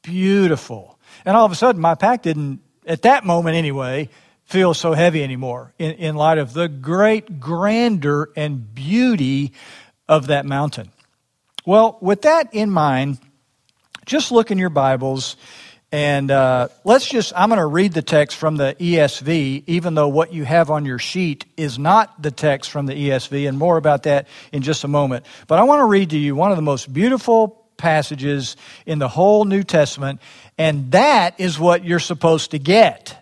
beautiful. 0.02 0.98
And 1.24 1.36
all 1.36 1.44
of 1.44 1.52
a 1.52 1.56
sudden, 1.56 1.80
my 1.80 1.94
pack 1.94 2.22
didn't, 2.22 2.60
at 2.86 3.02
that 3.02 3.24
moment 3.24 3.56
anyway, 3.56 4.08
feel 4.44 4.72
so 4.72 4.94
heavy 4.94 5.22
anymore 5.22 5.74
in, 5.78 5.92
in 5.92 6.16
light 6.16 6.38
of 6.38 6.54
the 6.54 6.68
great 6.68 7.40
grandeur 7.40 8.30
and 8.34 8.74
beauty 8.74 9.52
of 10.08 10.28
that 10.28 10.46
mountain. 10.46 10.90
Well, 11.66 11.98
with 12.00 12.22
that 12.22 12.48
in 12.54 12.70
mind, 12.70 13.18
just 14.06 14.32
look 14.32 14.50
in 14.50 14.56
your 14.56 14.70
Bibles 14.70 15.36
and 15.90 16.30
uh, 16.30 16.68
let's 16.84 17.08
just, 17.08 17.32
I'm 17.34 17.48
going 17.48 17.58
to 17.58 17.66
read 17.66 17.94
the 17.94 18.02
text 18.02 18.36
from 18.36 18.56
the 18.56 18.76
ESV, 18.78 19.64
even 19.66 19.94
though 19.94 20.08
what 20.08 20.32
you 20.32 20.44
have 20.44 20.70
on 20.70 20.84
your 20.84 20.98
sheet 20.98 21.46
is 21.56 21.78
not 21.78 22.20
the 22.20 22.30
text 22.30 22.70
from 22.70 22.84
the 22.86 22.92
ESV, 22.92 23.48
and 23.48 23.56
more 23.56 23.78
about 23.78 24.02
that 24.02 24.28
in 24.52 24.62
just 24.62 24.84
a 24.84 24.88
moment. 24.88 25.24
But 25.46 25.58
I 25.58 25.62
want 25.62 25.80
to 25.80 25.86
read 25.86 26.10
to 26.10 26.18
you 26.18 26.34
one 26.34 26.50
of 26.50 26.56
the 26.56 26.62
most 26.62 26.92
beautiful 26.92 27.64
passages 27.78 28.56
in 28.84 28.98
the 28.98 29.08
whole 29.08 29.46
New 29.46 29.62
Testament, 29.62 30.20
and 30.58 30.92
that 30.92 31.40
is 31.40 31.58
what 31.58 31.84
you're 31.84 32.00
supposed 32.00 32.50
to 32.50 32.58
get. 32.58 33.16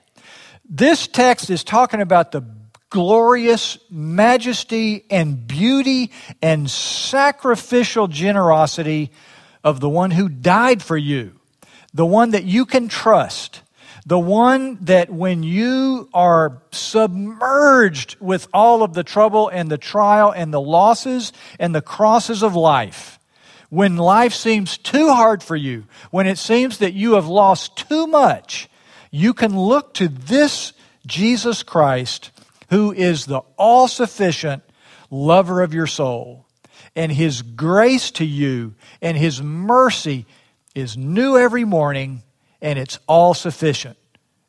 This 0.68 1.06
text 1.06 1.50
is 1.50 1.62
talking 1.62 2.00
about 2.00 2.32
the 2.32 2.42
glorious 2.90 3.78
majesty 3.90 5.04
and 5.08 5.46
beauty 5.46 6.10
and 6.42 6.68
sacrificial 6.68 8.08
generosity 8.08 9.12
of 9.62 9.78
the 9.78 9.88
one 9.88 10.10
who 10.10 10.28
died 10.28 10.82
for 10.82 10.96
you, 10.96 11.35
the 11.96 12.04
one 12.04 12.32
that 12.32 12.44
you 12.44 12.66
can 12.66 12.88
trust, 12.88 13.62
the 14.04 14.18
one 14.18 14.76
that 14.82 15.08
when 15.10 15.42
you 15.42 16.10
are 16.12 16.60
submerged 16.70 18.16
with 18.20 18.46
all 18.52 18.82
of 18.82 18.92
the 18.92 19.02
trouble 19.02 19.48
and 19.48 19.70
the 19.70 19.78
trial 19.78 20.30
and 20.30 20.52
the 20.52 20.60
losses 20.60 21.32
and 21.58 21.74
the 21.74 21.80
crosses 21.80 22.42
of 22.42 22.54
life, 22.54 23.18
when 23.70 23.96
life 23.96 24.34
seems 24.34 24.76
too 24.76 25.08
hard 25.08 25.42
for 25.42 25.56
you, 25.56 25.84
when 26.10 26.26
it 26.26 26.36
seems 26.36 26.78
that 26.78 26.92
you 26.92 27.14
have 27.14 27.28
lost 27.28 27.88
too 27.88 28.06
much, 28.06 28.68
you 29.10 29.32
can 29.32 29.58
look 29.58 29.94
to 29.94 30.06
this 30.06 30.74
Jesus 31.06 31.62
Christ 31.62 32.30
who 32.68 32.92
is 32.92 33.24
the 33.24 33.40
all 33.56 33.88
sufficient 33.88 34.62
lover 35.10 35.62
of 35.62 35.72
your 35.72 35.86
soul. 35.86 36.44
And 36.94 37.10
his 37.10 37.40
grace 37.40 38.10
to 38.12 38.24
you 38.24 38.74
and 39.00 39.16
his 39.16 39.40
mercy 39.40 40.26
is 40.76 40.96
new 40.96 41.38
every 41.38 41.64
morning, 41.64 42.22
and 42.60 42.78
it's 42.78 42.98
all 43.08 43.34
sufficient. 43.34 43.96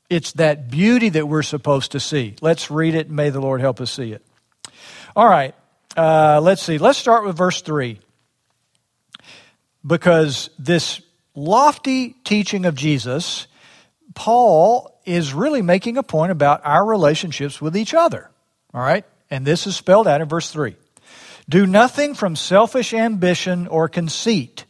It's 0.10 0.34
that 0.34 0.70
beauty 0.70 1.10
that 1.10 1.28
we're 1.28 1.42
supposed 1.42 1.94
to 1.94 2.00
see. 2.00 2.36
Let's 2.42 2.70
read 2.70 2.96
it, 2.96 3.08
and 3.08 3.16
may 3.16 3.30
the 3.30 3.40
Lord 3.40 3.62
help 3.62 3.82
us 3.82 3.90
see 3.90 4.12
it. 4.12 4.24
All 5.16 5.28
right, 5.28 5.56
uh, 5.96 6.40
let's 6.44 6.62
see. 6.62 6.78
Let's 6.78 7.00
start 7.00 7.26
with 7.26 7.38
verse 7.38 7.62
3. 7.62 8.00
Because 9.86 10.50
this 10.60 11.02
lofty 11.34 12.10
teaching 12.26 12.66
of 12.66 12.76
Jesus, 12.76 13.48
Paul 14.14 15.00
is 15.06 15.34
really 15.34 15.62
making 15.62 15.98
a 15.98 16.04
point 16.04 16.34
about 16.34 16.62
our 16.66 16.86
relationships 16.86 17.62
with 17.62 17.78
each 17.78 17.94
other. 17.94 18.30
All 18.74 18.82
right? 18.82 19.06
And 19.32 19.46
this 19.46 19.66
is 19.66 19.78
spelled 19.78 20.08
out 20.08 20.20
in 20.20 20.28
verse 20.28 20.52
3. 20.52 20.76
Do 21.48 21.66
nothing 21.66 22.14
from 22.14 22.36
selfish 22.36 22.94
ambition 22.94 23.68
or 23.68 23.88
conceit, 23.88 24.66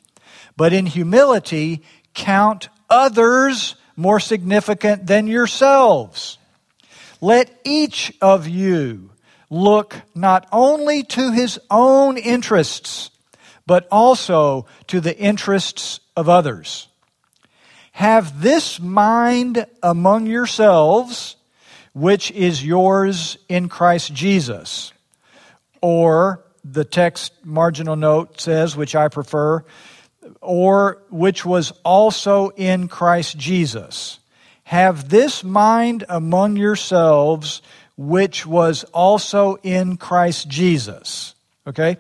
but 0.58 0.74
in 0.74 0.86
humility 0.86 1.84
count 2.14 2.70
others 2.90 3.76
more 3.96 4.20
significant 4.20 5.08
than 5.08 5.28
yourselves. 5.28 6.38
Let 7.22 7.50
each 7.64 8.14
of 8.22 8.48
you 8.48 9.12
look 9.50 9.96
not 10.14 10.48
only 10.52 11.04
to 11.04 11.32
his 11.32 11.60
own 11.72 12.18
interests, 12.18 13.10
but 13.66 13.88
also 13.92 14.66
to 14.88 15.00
the 15.00 15.18
interests 15.18 16.00
of 16.16 16.30
others. 16.30 16.88
Have 17.94 18.42
this 18.42 18.80
mind 18.80 19.66
among 19.82 20.28
yourselves, 20.28 21.36
which 21.94 22.30
is 22.32 22.64
yours 22.64 23.38
in 23.50 23.70
Christ 23.70 24.14
Jesus. 24.14 24.94
Or 25.82 26.44
the 26.64 26.86
text 26.86 27.34
marginal 27.44 27.96
note 27.96 28.40
says, 28.40 28.76
which 28.76 28.96
I 28.96 29.08
prefer, 29.08 29.64
or 30.42 31.02
which 31.10 31.46
was 31.46 31.72
also 31.84 32.50
in 32.50 32.88
Christ 32.88 33.38
Jesus. 33.38 34.20
Have 34.64 35.10
this 35.10 35.44
mind 35.44 36.04
among 36.10 36.58
yourselves, 36.58 37.62
which 37.96 38.46
was 38.46 38.84
also 38.86 39.56
in 39.64 39.98
Christ 39.98 40.48
Jesus. 40.50 41.36
Okay? 41.66 41.98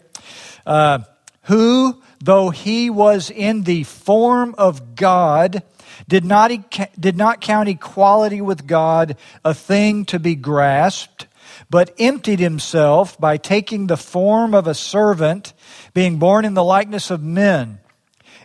Uh, 0.65 1.00
who, 1.43 2.01
though 2.22 2.50
he 2.50 2.89
was 2.89 3.29
in 3.29 3.63
the 3.63 3.84
form 3.84 4.53
of 4.57 4.96
God, 4.96 5.63
did 6.07 6.25
not, 6.25 6.51
did 7.00 7.17
not 7.17 7.41
count 7.41 7.69
equality 7.69 8.41
with 8.41 8.67
God 8.67 9.17
a 9.43 9.53
thing 9.53 10.05
to 10.05 10.19
be 10.19 10.36
grasped, 10.36 11.27
but 11.69 11.93
emptied 11.98 12.39
himself 12.39 13.19
by 13.19 13.38
taking 13.38 13.88
the 13.88 13.98
form 13.98 14.53
of 14.53 14.67
a 14.67 14.74
servant, 14.74 15.53
being 15.93 16.17
born 16.19 16.46
in 16.46 16.53
the 16.53 16.63
likeness 16.63 17.10
of 17.10 17.24
men. 17.24 17.79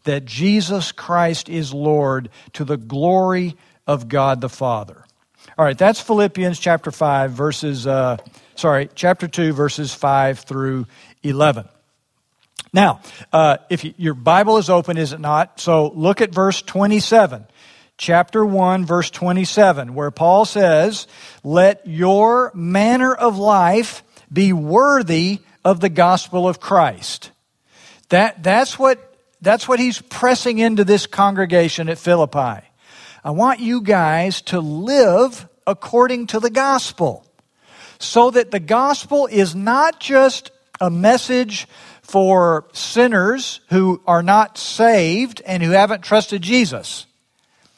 that 0.00 0.24
Jesus 0.24 0.92
Christ 0.92 1.48
is 1.48 1.72
Lord 1.72 2.30
to 2.54 2.64
the 2.64 2.76
glory 2.76 3.56
of 3.86 4.08
God 4.08 4.40
the 4.40 4.48
Father. 4.48 5.04
All 5.58 5.64
right, 5.64 5.76
that's 5.76 6.00
Philippians 6.00 6.58
chapter 6.58 6.90
5, 6.90 7.32
verses, 7.32 7.86
uh, 7.86 8.18
sorry, 8.54 8.88
chapter 8.94 9.28
2, 9.28 9.52
verses 9.52 9.92
5 9.92 10.40
through 10.40 10.86
11. 11.22 11.68
Now, 12.72 13.00
uh, 13.32 13.58
if 13.68 13.84
you, 13.84 13.94
your 13.96 14.14
Bible 14.14 14.58
is 14.58 14.70
open, 14.70 14.96
is 14.96 15.12
it 15.12 15.20
not? 15.20 15.60
So 15.60 15.88
look 15.88 16.20
at 16.20 16.32
verse 16.32 16.62
27. 16.62 17.46
Chapter 17.98 18.46
1, 18.46 18.86
verse 18.86 19.10
27, 19.10 19.94
where 19.94 20.10
Paul 20.10 20.46
says, 20.46 21.06
Let 21.44 21.86
your 21.86 22.50
manner 22.54 23.14
of 23.14 23.36
life 23.36 24.02
be 24.32 24.54
worthy 24.54 25.40
of 25.64 25.80
the 25.80 25.90
gospel 25.90 26.48
of 26.48 26.60
Christ. 26.60 27.30
That, 28.08 28.42
that's, 28.42 28.78
what, 28.78 29.09
that's 29.42 29.66
what 29.66 29.78
he's 29.78 30.00
pressing 30.00 30.58
into 30.58 30.84
this 30.84 31.06
congregation 31.06 31.88
at 31.88 31.98
Philippi. 31.98 32.66
I 33.22 33.30
want 33.30 33.60
you 33.60 33.82
guys 33.82 34.42
to 34.42 34.60
live 34.60 35.48
according 35.66 36.28
to 36.28 36.40
the 36.40 36.50
gospel 36.50 37.26
so 37.98 38.30
that 38.30 38.50
the 38.50 38.60
gospel 38.60 39.28
is 39.30 39.54
not 39.54 40.00
just 40.00 40.50
a 40.80 40.90
message 40.90 41.68
for 42.02 42.66
sinners 42.72 43.60
who 43.68 44.02
are 44.06 44.22
not 44.22 44.58
saved 44.58 45.42
and 45.46 45.62
who 45.62 45.70
haven't 45.70 46.02
trusted 46.02 46.42
Jesus. 46.42 47.06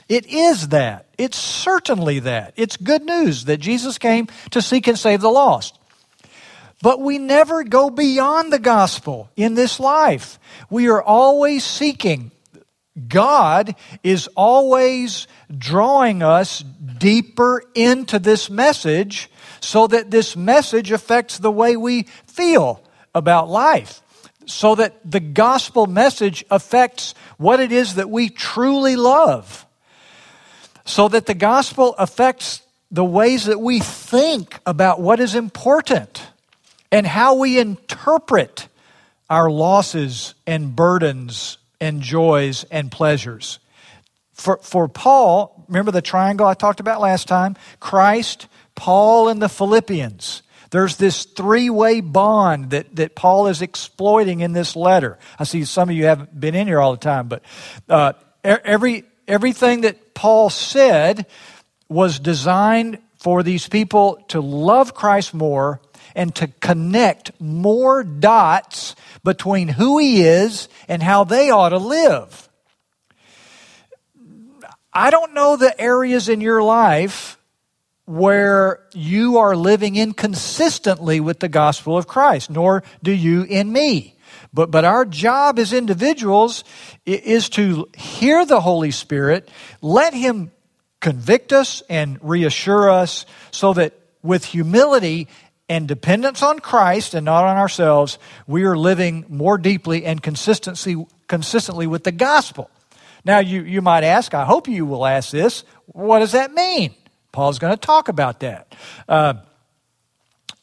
It 0.09 0.27
is 0.27 0.69
that. 0.69 1.07
It's 1.19 1.39
certainly 1.39 2.21
that. 2.21 2.55
It's 2.57 2.77
good 2.77 3.03
news 3.03 3.45
that 3.47 3.59
Jesus 3.59 3.99
came 3.99 4.29
to 4.51 4.63
seek 4.63 4.87
and 4.87 4.99
save 4.99 5.21
the 5.21 5.31
lost. 5.31 5.79
But 6.83 7.01
we 7.01 7.19
never 7.19 7.63
go 7.63 7.91
beyond 7.91 8.53
the 8.53 8.59
gospel 8.59 9.31
in 9.37 9.55
this 9.55 9.79
life. 9.79 10.39
We 10.69 10.89
are 10.89 11.03
always 11.03 11.65
seeking. 11.65 12.33
God 13.09 13.77
is 14.03 14.29
always 14.37 15.29
drawing 15.57 16.23
us 16.23 16.63
deeper 16.99 17.63
into 17.75 18.19
this 18.19 18.51
message 18.51 19.31
so 19.61 19.87
that 19.87 20.11
this 20.11 20.37
message 20.37 20.91
affects 20.91 21.39
the 21.39 21.53
way 21.53 21.77
we 21.77 22.03
feel 22.27 22.83
about 23.15 23.49
life 23.49 24.03
so 24.47 24.75
that 24.75 24.99
the 25.09 25.21
gospel 25.21 25.87
message 25.87 26.45
affects 26.51 27.15
what 27.37 27.61
it 27.61 27.73
is 27.73 27.95
that 27.95 28.11
we 28.11 28.29
truly 28.29 28.97
love, 28.97 29.67
so 30.85 31.09
that 31.09 31.27
the 31.27 31.35
gospel 31.35 31.95
affects 31.97 32.63
the 32.91 33.05
ways 33.05 33.45
that 33.45 33.61
we 33.61 33.79
think 33.79 34.59
about 34.67 35.01
what 35.01 35.21
is 35.21 35.35
important 35.35 36.27
and 36.93 37.07
how 37.07 37.35
we 37.35 37.59
interpret 37.59 38.69
our 39.29 39.51
losses 39.51 40.35
and 40.47 40.77
burdens 40.77 41.57
and 41.81 42.03
joys 42.03 42.65
and 42.65 42.93
pleasures. 42.93 43.59
For, 44.35 44.59
for 44.59 44.89
Paul, 44.89 45.65
remember 45.69 45.91
the 45.91 46.03
triangle 46.03 46.47
I 46.47 46.55
talked 46.55 46.81
about 46.81 47.01
last 47.01 47.27
time? 47.27 47.57
Christ, 47.81 48.47
Paul, 48.75 49.29
and 49.29 49.41
the 49.41 49.49
Philippians. 49.49 50.43
There's 50.71 50.97
this 50.97 51.25
three 51.25 51.71
way 51.71 52.01
bond 52.01 52.71
that, 52.71 52.95
that 52.97 53.15
Paul 53.15 53.47
is 53.49 53.63
exploiting 53.63 54.41
in 54.41 54.53
this 54.53 54.77
letter. 54.77 55.19
I 55.39 55.45
see 55.45 55.65
some 55.65 55.89
of 55.89 55.97
you 55.97 56.05
haven't 56.05 56.39
been 56.39 56.55
in 56.55 56.67
here 56.67 56.81
all 56.81 56.93
the 56.93 56.99
time, 56.99 57.29
but 57.29 57.43
uh, 57.89 58.13
every, 58.45 59.05
everything 59.27 59.83
that 59.83 60.15
Paul 60.15 60.51
said 60.51 61.27
was 61.89 62.19
designed 62.19 62.99
for 63.23 63.45
these 63.45 63.69
people 63.69 64.17
to 64.29 64.41
love 64.41 64.95
Christ 64.95 65.33
more 65.33 65.81
and 66.17 66.35
to 66.35 66.49
connect 66.49 67.41
more 67.41 68.03
dots 68.03 68.97
between 69.23 69.69
who 69.69 69.99
he 69.99 70.23
is 70.23 70.69
and 70.89 71.01
how 71.01 71.23
they 71.23 71.51
ought 71.51 71.69
to 71.69 71.79
live. 71.79 72.49
I 74.93 75.11
don't 75.11 75.35
know 75.35 75.57
the 75.57 75.81
areas 75.81 76.29
in 76.29 76.41
your 76.41 76.65
life 76.65 77.39
where 78.05 78.81
you 78.93 79.39
are 79.39 79.55
living 79.55 79.95
inconsistently 79.95 81.21
with 81.21 81.39
the 81.39 81.49
gospel 81.49 81.97
of 81.97 82.09
Christ, 82.09 82.51
nor 82.51 82.83
do 83.05 83.13
you 83.13 83.45
in 83.45 83.73
me. 83.73 84.17
But, 84.53 84.73
but 84.73 84.85
our 84.85 85.05
job 85.05 85.61
as 85.61 85.73
individuals 85.73 86.65
is 87.07 87.49
to 87.51 87.89
hear 87.97 88.45
the 88.45 88.61
Holy 88.61 88.91
Spirit, 88.91 89.49
let 89.81 90.13
Him 90.13 90.51
convict 91.03 91.53
us 91.53 91.83
and 91.91 92.19
reassure 92.23 92.89
us 92.89 93.27
so 93.51 93.75
that 93.75 93.93
with 94.23 94.47
humility 94.47 95.29
and 95.69 95.87
dependence 95.89 96.43
on 96.43 96.61
Christ 96.61 97.13
and 97.13 97.25
not 97.25 97.45
on 97.45 97.57
ourselves, 97.57 98.19
we 98.47 98.63
are 98.65 98.77
living 98.77 99.27
more 99.29 99.59
deeply 99.59 100.07
and 100.07 100.23
consistency, 100.23 101.05
consistently 101.27 101.87
with 101.87 102.05
the 102.05 102.13
gospel. 102.13 102.71
Now, 103.25 103.41
you, 103.41 103.63
you 103.63 103.83
might 103.83 104.05
ask, 104.05 104.33
I 104.33 104.45
hope 104.45 104.69
you 104.69 104.87
will 104.87 105.05
ask 105.05 105.31
this, 105.31 105.65
what 105.87 106.21
does 106.21 106.33
that 106.33 106.53
mean? 106.53 106.95
Paul's 107.33 107.59
going 107.59 107.73
to 107.73 107.81
talk 107.81 108.09
about 108.09 108.41
that. 108.41 108.75
Uh, 109.09 109.35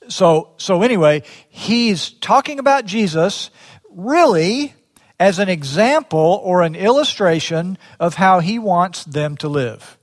so, 0.07 0.53
so 0.57 0.81
anyway, 0.83 1.23
he's 1.49 2.11
talking 2.11 2.59
about 2.59 2.85
Jesus 2.85 3.49
really 3.91 4.73
as 5.19 5.39
an 5.39 5.49
example 5.49 6.39
or 6.43 6.61
an 6.61 6.75
illustration 6.75 7.77
of 7.99 8.15
how 8.15 8.39
he 8.39 8.57
wants 8.57 9.03
them 9.03 9.35
to 9.37 9.49
live. 9.49 9.97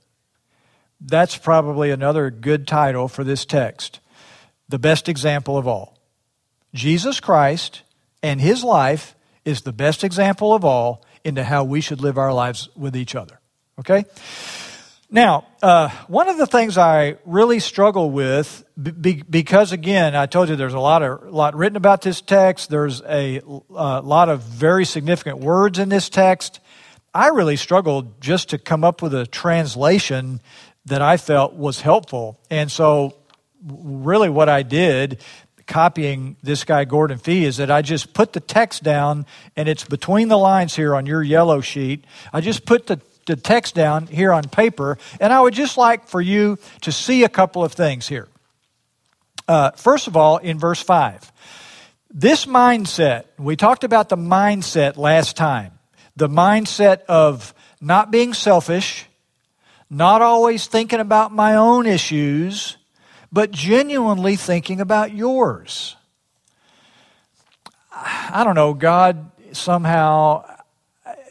That's 0.99 1.37
probably 1.37 1.91
another 1.91 2.29
good 2.31 2.67
title 2.67 3.07
for 3.07 3.23
this 3.23 3.45
text. 3.45 3.99
The 4.69 4.79
best 4.79 5.07
example 5.07 5.57
of 5.57 5.67
all. 5.67 5.97
Jesus 6.73 7.19
Christ 7.19 7.83
and 8.23 8.41
his 8.41 8.63
life 8.63 9.15
is 9.45 9.61
the 9.61 9.71
best 9.71 10.03
example 10.03 10.53
of 10.53 10.65
all 10.65 11.05
into 11.23 11.43
how 11.43 11.63
we 11.63 11.81
should 11.81 12.01
live 12.01 12.17
our 12.17 12.33
lives 12.33 12.69
with 12.75 12.95
each 12.95 13.15
other. 13.15 13.39
Okay? 13.79 14.05
Now, 15.09 15.47
uh, 15.63 15.87
one 16.07 16.27
of 16.27 16.37
the 16.37 16.45
things 16.45 16.77
I 16.77 17.17
really 17.25 17.59
struggle 17.59 18.11
with, 18.11 18.65
be, 18.75 19.21
because 19.21 19.71
again, 19.71 20.17
I 20.17 20.25
told 20.25 20.49
you 20.49 20.57
there's 20.57 20.73
a 20.73 20.79
lot 20.79 21.01
of 21.01 21.31
lot 21.31 21.55
written 21.55 21.77
about 21.77 22.01
this 22.01 22.19
text. 22.19 22.69
There's 22.69 23.01
a, 23.01 23.37
a 23.37 23.61
uh, 23.73 24.01
lot 24.01 24.27
of 24.27 24.41
very 24.41 24.83
significant 24.83 25.37
words 25.37 25.79
in 25.79 25.87
this 25.87 26.09
text. 26.09 26.59
I 27.13 27.29
really 27.29 27.55
struggled 27.55 28.19
just 28.19 28.49
to 28.49 28.57
come 28.57 28.83
up 28.83 29.01
with 29.01 29.13
a 29.13 29.25
translation 29.25 30.41
that 30.87 31.01
I 31.01 31.17
felt 31.17 31.53
was 31.53 31.81
helpful, 31.81 32.39
and 32.49 32.71
so 32.71 33.15
really 33.65 34.29
what 34.29 34.49
I 34.49 34.63
did 34.63 35.21
copying 35.65 36.37
this 36.41 36.63
guy 36.63 36.85
Gordon 36.85 37.17
Fee 37.17 37.43
is 37.43 37.57
that 37.57 37.69
I 37.69 37.81
just 37.81 38.13
put 38.13 38.31
the 38.31 38.39
text 38.39 38.83
down 38.83 39.25
and 39.57 39.67
it's 39.67 39.83
between 39.83 40.29
the 40.29 40.37
lines 40.37 40.73
here 40.73 40.95
on 40.95 41.05
your 41.05 41.21
yellow 41.21 41.59
sheet. 41.59 42.05
I 42.31 42.39
just 42.39 42.65
put 42.65 42.87
the 42.87 43.01
the 43.27 43.35
text 43.35 43.75
down 43.75 44.07
here 44.07 44.33
on 44.33 44.45
paper, 44.45 44.97
and 45.19 45.31
I 45.31 45.39
would 45.41 45.53
just 45.53 45.77
like 45.77 46.07
for 46.07 46.19
you 46.19 46.57
to 46.81 46.91
see 46.91 47.23
a 47.23 47.29
couple 47.29 47.63
of 47.63 47.73
things 47.73 48.07
here. 48.07 48.27
Uh, 49.47 49.71
first 49.71 50.07
of 50.07 50.17
all, 50.17 50.37
in 50.37 50.57
verse 50.57 50.81
5, 50.81 51.31
this 52.09 52.45
mindset, 52.45 53.25
we 53.37 53.55
talked 53.55 53.83
about 53.83 54.09
the 54.09 54.17
mindset 54.17 54.97
last 54.97 55.37
time, 55.37 55.77
the 56.15 56.29
mindset 56.29 57.01
of 57.07 57.53
not 57.79 58.11
being 58.11 58.33
selfish, 58.33 59.06
not 59.89 60.21
always 60.21 60.67
thinking 60.67 60.99
about 60.99 61.33
my 61.33 61.55
own 61.55 61.85
issues, 61.85 62.77
but 63.31 63.51
genuinely 63.51 64.35
thinking 64.35 64.81
about 64.81 65.13
yours. 65.13 65.95
I 67.91 68.43
don't 68.43 68.55
know, 68.55 68.73
God 68.73 69.31
somehow, 69.53 70.45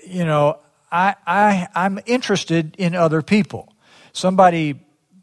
you 0.06 0.25
know, 0.25 0.58
I, 0.90 1.14
I, 1.26 1.68
I'm 1.75 1.98
interested 2.06 2.75
in 2.78 2.94
other 2.94 3.22
people. 3.22 3.72
Somebody 4.12 4.80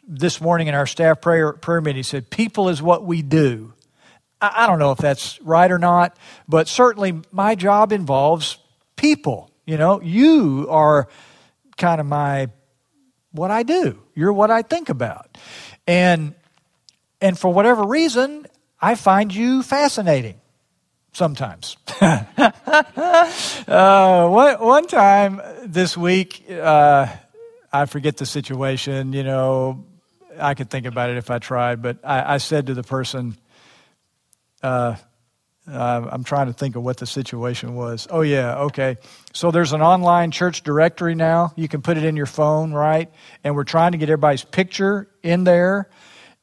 this 0.08 0.42
morning 0.42 0.68
in 0.68 0.76
our 0.76 0.86
staff 0.86 1.22
prayer, 1.22 1.54
prayer 1.54 1.82
meeting 1.82 2.04
said, 2.04 2.30
People 2.30 2.70
is 2.70 2.82
what 2.82 3.04
we 3.04 3.22
do. 3.22 3.74
I, 4.42 4.64
I 4.64 4.68
don't 4.68 4.80
know 4.80 4.92
if 4.92 4.98
that's 4.98 5.42
right 5.42 5.72
or 5.72 5.80
not, 5.80 6.18
but 6.48 6.68
certainly 6.68 7.22
my 7.32 7.56
job 7.56 7.92
involves 7.92 8.58
people. 8.96 9.50
You 9.66 9.78
know, 9.78 10.02
you 10.02 10.68
are 10.70 11.08
kind 11.78 12.02
of 12.02 12.08
my 12.08 12.50
what 13.34 13.52
I 13.52 13.64
do. 13.64 14.00
You're 14.16 14.34
what 14.34 14.50
I 14.50 14.62
think 14.62 14.90
about. 14.90 15.38
And 15.86 16.34
and 17.20 17.38
for 17.38 17.54
whatever 17.54 17.86
reason, 17.86 18.48
I 18.82 18.96
find 18.96 19.34
you 19.34 19.64
fascinating 19.64 20.40
sometimes. 21.14 21.78
uh, 22.02 22.26
one, 24.28 24.60
one 24.60 24.88
time 24.88 25.42
this 25.64 25.96
week, 25.96 26.44
uh, 26.50 27.08
I 27.72 27.86
forget 27.86 28.18
the 28.18 28.26
situation, 28.26 29.14
you 29.14 29.24
know, 29.24 29.86
I 30.38 30.54
could 30.54 30.70
think 30.70 30.86
about 30.86 31.12
it 31.12 31.18
if 31.18 31.32
I 31.32 31.40
tried, 31.40 31.82
but 31.82 32.00
I, 32.04 32.36
I 32.36 32.38
said 32.38 32.68
to 32.68 32.74
the 32.74 32.84
person, 32.84 33.38
uh, 34.62 34.96
uh, 35.68 36.10
I'm 36.12 36.24
trying 36.24 36.48
to 36.48 36.54
think 36.54 36.76
of 36.76 36.84
what 36.84 36.98
the 36.98 37.06
situation 37.06 37.76
was. 37.76 38.08
Oh, 38.10 38.22
yeah, 38.22 38.58
okay. 38.64 38.98
So 39.32 39.52
there's 39.52 39.72
an 39.72 39.82
online 39.82 40.32
church 40.32 40.64
directory 40.64 41.16
now. 41.16 41.54
You 41.56 41.68
can 41.68 41.82
put 41.82 41.98
it 41.98 42.04
in 42.04 42.18
your 42.18 42.26
phone, 42.26 42.74
right? 42.74 43.10
And 43.44 43.56
we're 43.56 43.64
trying 43.64 43.94
to 43.94 43.98
get 43.98 44.10
everybody's 44.10 44.44
picture 44.44 45.10
in 45.22 45.46
there. 45.46 45.90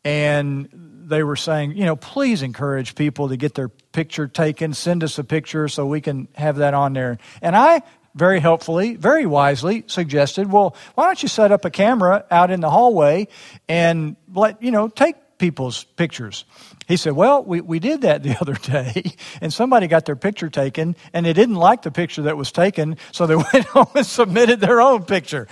And 0.04 0.68
they 0.72 1.22
were 1.22 1.36
saying, 1.36 1.76
you 1.76 1.84
know, 1.84 1.96
please 1.96 2.40
encourage 2.40 2.94
people 2.94 3.28
to 3.28 3.36
get 3.36 3.54
their 3.54 3.68
picture 3.68 4.26
taken. 4.26 4.72
Send 4.72 5.04
us 5.04 5.18
a 5.18 5.24
picture 5.24 5.68
so 5.68 5.86
we 5.86 6.00
can 6.00 6.28
have 6.34 6.56
that 6.56 6.72
on 6.72 6.94
there. 6.94 7.18
And 7.42 7.54
I 7.54 7.82
very 8.14 8.40
helpfully, 8.40 8.96
very 8.96 9.26
wisely 9.26 9.84
suggested, 9.86 10.50
well, 10.50 10.74
why 10.94 11.04
don't 11.04 11.22
you 11.22 11.28
set 11.28 11.52
up 11.52 11.64
a 11.64 11.70
camera 11.70 12.24
out 12.30 12.50
in 12.50 12.60
the 12.60 12.70
hallway 12.70 13.28
and 13.68 14.16
let, 14.32 14.62
you 14.62 14.70
know, 14.70 14.88
take 14.88 15.16
people's 15.40 15.82
pictures. 15.82 16.44
He 16.86 16.96
said, 16.96 17.14
Well, 17.14 17.42
we, 17.42 17.60
we 17.60 17.80
did 17.80 18.02
that 18.02 18.22
the 18.22 18.36
other 18.40 18.54
day, 18.54 19.14
and 19.40 19.52
somebody 19.52 19.88
got 19.88 20.04
their 20.04 20.14
picture 20.14 20.48
taken, 20.48 20.94
and 21.12 21.26
they 21.26 21.32
didn't 21.32 21.56
like 21.56 21.82
the 21.82 21.90
picture 21.90 22.22
that 22.22 22.36
was 22.36 22.52
taken, 22.52 22.96
so 23.10 23.26
they 23.26 23.36
went 23.52 23.64
home 23.66 23.90
and 23.96 24.06
submitted 24.06 24.60
their 24.60 24.80
own 24.80 25.04
picture. 25.04 25.48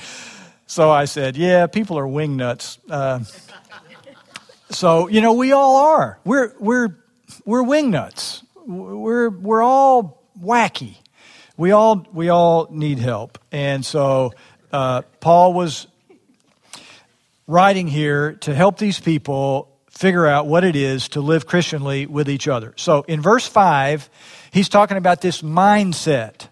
So 0.66 0.90
I 0.90 1.07
said, 1.07 1.37
Yeah, 1.37 1.66
people 1.66 1.98
are 1.98 2.07
wing 2.07 2.37
nuts. 2.37 2.79
Uh, 2.88 3.20
so, 4.70 5.09
you 5.09 5.22
know, 5.22 5.33
we 5.33 5.53
all 5.53 5.77
are. 5.77 6.18
We're, 6.24 6.53
we're, 6.61 6.88
we're 7.46 7.62
wingnuts. 7.62 8.44
We're, 8.66 9.31
we're 9.31 9.62
all 9.62 10.22
wacky. 10.38 10.96
We 11.57 11.70
all, 11.72 12.07
we 12.12 12.29
all 12.29 12.68
need 12.70 12.98
help. 12.98 13.38
And 13.51 13.85
so 13.85 14.33
uh, 14.70 15.03
Paul 15.20 15.55
was 15.55 15.87
writing 17.46 17.88
here 17.88 18.35
to 18.35 18.55
help 18.55 18.77
these 18.79 19.01
people 19.01 19.67
figure 19.98 20.28
out 20.28 20.46
what 20.46 20.62
it 20.62 20.76
is 20.76 21.08
to 21.08 21.20
live 21.20 21.44
Christianly 21.44 22.06
with 22.06 22.30
each 22.30 22.46
other. 22.46 22.72
So 22.76 23.02
in 23.08 23.20
verse 23.20 23.48
5, 23.48 24.08
he's 24.52 24.68
talking 24.68 24.96
about 24.96 25.22
this 25.22 25.42
mindset, 25.42 26.46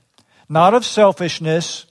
not 0.48 0.74
of 0.74 0.84
selfishness, 0.84 1.86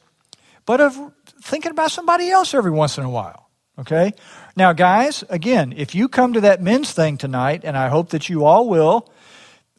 but 0.65 0.81
of 0.81 0.99
thinking 1.41 1.71
about 1.71 1.91
somebody 1.91 2.29
else 2.29 2.53
every 2.53 2.71
once 2.71 2.97
in 2.97 3.05
a 3.05 3.09
while. 3.09 3.49
Okay? 3.79 4.11
Now, 4.57 4.73
guys, 4.73 5.23
again, 5.29 5.73
if 5.77 5.95
you 5.95 6.09
come 6.09 6.33
to 6.33 6.41
that 6.41 6.61
men's 6.61 6.91
thing 6.91 7.17
tonight, 7.17 7.61
and 7.63 7.77
I 7.77 7.87
hope 7.87 8.09
that 8.09 8.27
you 8.27 8.43
all 8.43 8.67
will, 8.67 9.09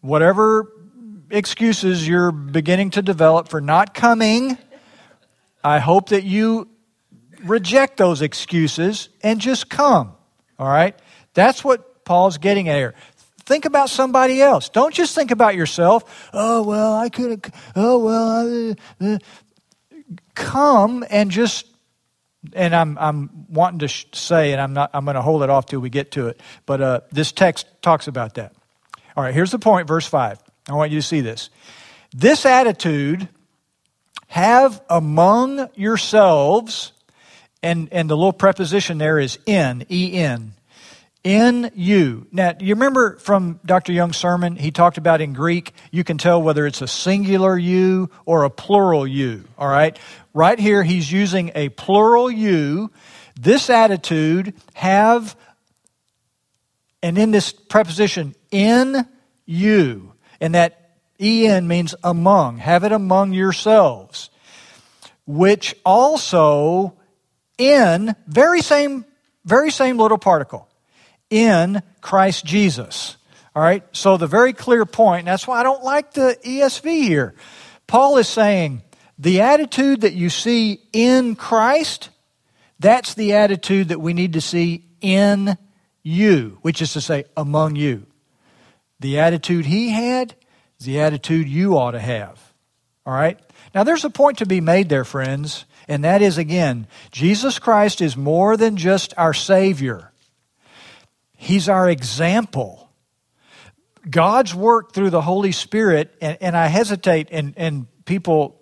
whatever 0.00 0.72
excuses 1.28 2.08
you're 2.08 2.32
beginning 2.32 2.92
to 2.92 3.02
develop 3.02 3.48
for 3.48 3.60
not 3.60 3.92
coming, 3.92 4.56
I 5.62 5.80
hope 5.80 6.08
that 6.08 6.24
you 6.24 6.70
reject 7.44 7.98
those 7.98 8.22
excuses 8.22 9.10
and 9.22 9.42
just 9.42 9.68
come. 9.68 10.14
All 10.58 10.68
right? 10.68 10.98
That's 11.36 11.62
what 11.62 12.04
Paul's 12.04 12.38
getting 12.38 12.68
at 12.68 12.76
here. 12.76 12.94
Think 13.44 13.66
about 13.66 13.90
somebody 13.90 14.40
else. 14.40 14.70
Don't 14.70 14.92
just 14.92 15.14
think 15.14 15.30
about 15.30 15.54
yourself. 15.54 16.30
Oh, 16.32 16.62
well, 16.62 16.94
I 16.94 17.10
could 17.10 17.30
have. 17.30 17.72
Oh, 17.76 17.98
well. 18.04 18.76
I, 19.00 19.06
uh, 19.06 19.18
come 20.34 21.04
and 21.10 21.30
just 21.30 21.66
and 22.52 22.74
I'm, 22.74 22.96
I'm 22.98 23.46
wanting 23.48 23.80
to 23.80 23.88
sh- 23.88 24.06
say, 24.12 24.52
and 24.52 24.60
I'm, 24.60 24.72
not, 24.72 24.90
I'm 24.94 25.04
going 25.04 25.16
to 25.16 25.22
hold 25.22 25.42
it 25.42 25.50
off 25.50 25.66
till 25.66 25.80
we 25.80 25.90
get 25.90 26.12
to 26.12 26.28
it, 26.28 26.40
but 26.64 26.80
uh, 26.80 27.00
this 27.10 27.32
text 27.32 27.66
talks 27.82 28.06
about 28.06 28.34
that. 28.34 28.54
All 29.16 29.24
right, 29.24 29.34
here's 29.34 29.50
the 29.50 29.58
point, 29.58 29.88
verse 29.88 30.06
5. 30.06 30.40
I 30.68 30.74
want 30.74 30.92
you 30.92 30.98
to 30.98 31.06
see 31.06 31.22
this. 31.22 31.50
This 32.14 32.46
attitude 32.46 33.28
have 34.28 34.80
among 34.88 35.68
yourselves, 35.74 36.92
and, 37.64 37.88
and 37.90 38.08
the 38.08 38.16
little 38.16 38.32
preposition 38.32 38.98
there 38.98 39.18
is 39.18 39.40
in, 39.44 39.84
E-N, 39.90 40.52
in 41.26 41.72
you. 41.74 42.24
Now, 42.30 42.54
you 42.60 42.74
remember 42.74 43.16
from 43.16 43.58
Dr. 43.66 43.92
Young's 43.92 44.16
sermon, 44.16 44.54
he 44.54 44.70
talked 44.70 44.96
about 44.96 45.20
in 45.20 45.32
Greek, 45.32 45.72
you 45.90 46.04
can 46.04 46.18
tell 46.18 46.40
whether 46.40 46.68
it's 46.68 46.82
a 46.82 46.86
singular 46.86 47.58
you 47.58 48.10
or 48.26 48.44
a 48.44 48.50
plural 48.50 49.04
you, 49.04 49.42
all 49.58 49.66
right? 49.66 49.98
Right 50.32 50.56
here, 50.56 50.84
he's 50.84 51.10
using 51.10 51.50
a 51.56 51.70
plural 51.70 52.30
you. 52.30 52.92
This 53.34 53.70
attitude, 53.70 54.54
have, 54.74 55.34
and 57.02 57.18
in 57.18 57.32
this 57.32 57.52
preposition, 57.52 58.36
in 58.52 59.04
you. 59.46 60.12
And 60.40 60.54
that 60.54 60.92
en 61.18 61.66
means 61.66 61.96
among. 62.04 62.58
Have 62.58 62.84
it 62.84 62.92
among 62.92 63.32
yourselves. 63.32 64.30
Which 65.26 65.74
also, 65.84 66.96
in, 67.58 68.14
very 68.28 68.62
same, 68.62 69.04
very 69.44 69.72
same 69.72 69.98
little 69.98 70.18
particle, 70.18 70.68
in 71.30 71.82
Christ 72.00 72.44
Jesus. 72.44 73.16
All 73.54 73.62
right? 73.62 73.84
So 73.92 74.16
the 74.16 74.26
very 74.26 74.52
clear 74.52 74.84
point, 74.84 75.26
that's 75.26 75.46
why 75.46 75.60
I 75.60 75.62
don't 75.62 75.82
like 75.82 76.12
the 76.12 76.38
ESV 76.44 77.02
here. 77.02 77.34
Paul 77.86 78.18
is 78.18 78.28
saying, 78.28 78.82
the 79.18 79.40
attitude 79.40 80.02
that 80.02 80.12
you 80.12 80.28
see 80.28 80.80
in 80.92 81.36
Christ, 81.36 82.10
that's 82.78 83.14
the 83.14 83.34
attitude 83.34 83.88
that 83.88 84.00
we 84.00 84.12
need 84.12 84.34
to 84.34 84.40
see 84.40 84.84
in 85.00 85.56
you, 86.02 86.58
which 86.62 86.82
is 86.82 86.92
to 86.92 87.00
say, 87.00 87.24
among 87.36 87.76
you. 87.76 88.06
The 89.00 89.18
attitude 89.20 89.66
he 89.66 89.88
had 89.88 90.34
is 90.78 90.86
the 90.86 91.00
attitude 91.00 91.48
you 91.48 91.78
ought 91.78 91.92
to 91.92 92.00
have. 92.00 92.52
All 93.04 93.14
right? 93.14 93.40
Now, 93.74 93.84
there's 93.84 94.04
a 94.04 94.10
point 94.10 94.38
to 94.38 94.46
be 94.46 94.60
made 94.60 94.88
there, 94.88 95.04
friends, 95.04 95.64
and 95.88 96.04
that 96.04 96.22
is 96.22 96.38
again, 96.38 96.86
Jesus 97.10 97.58
Christ 97.58 98.00
is 98.00 98.16
more 98.16 98.56
than 98.56 98.76
just 98.76 99.14
our 99.16 99.34
Savior, 99.34 100.12
He's 101.36 101.68
our 101.68 101.88
example. 101.88 102.90
God's 104.08 104.54
work 104.54 104.92
through 104.92 105.10
the 105.10 105.20
Holy 105.20 105.52
Spirit, 105.52 106.14
and, 106.20 106.38
and 106.40 106.56
I 106.56 106.66
hesitate, 106.66 107.28
and, 107.30 107.54
and 107.56 107.86
people, 108.04 108.60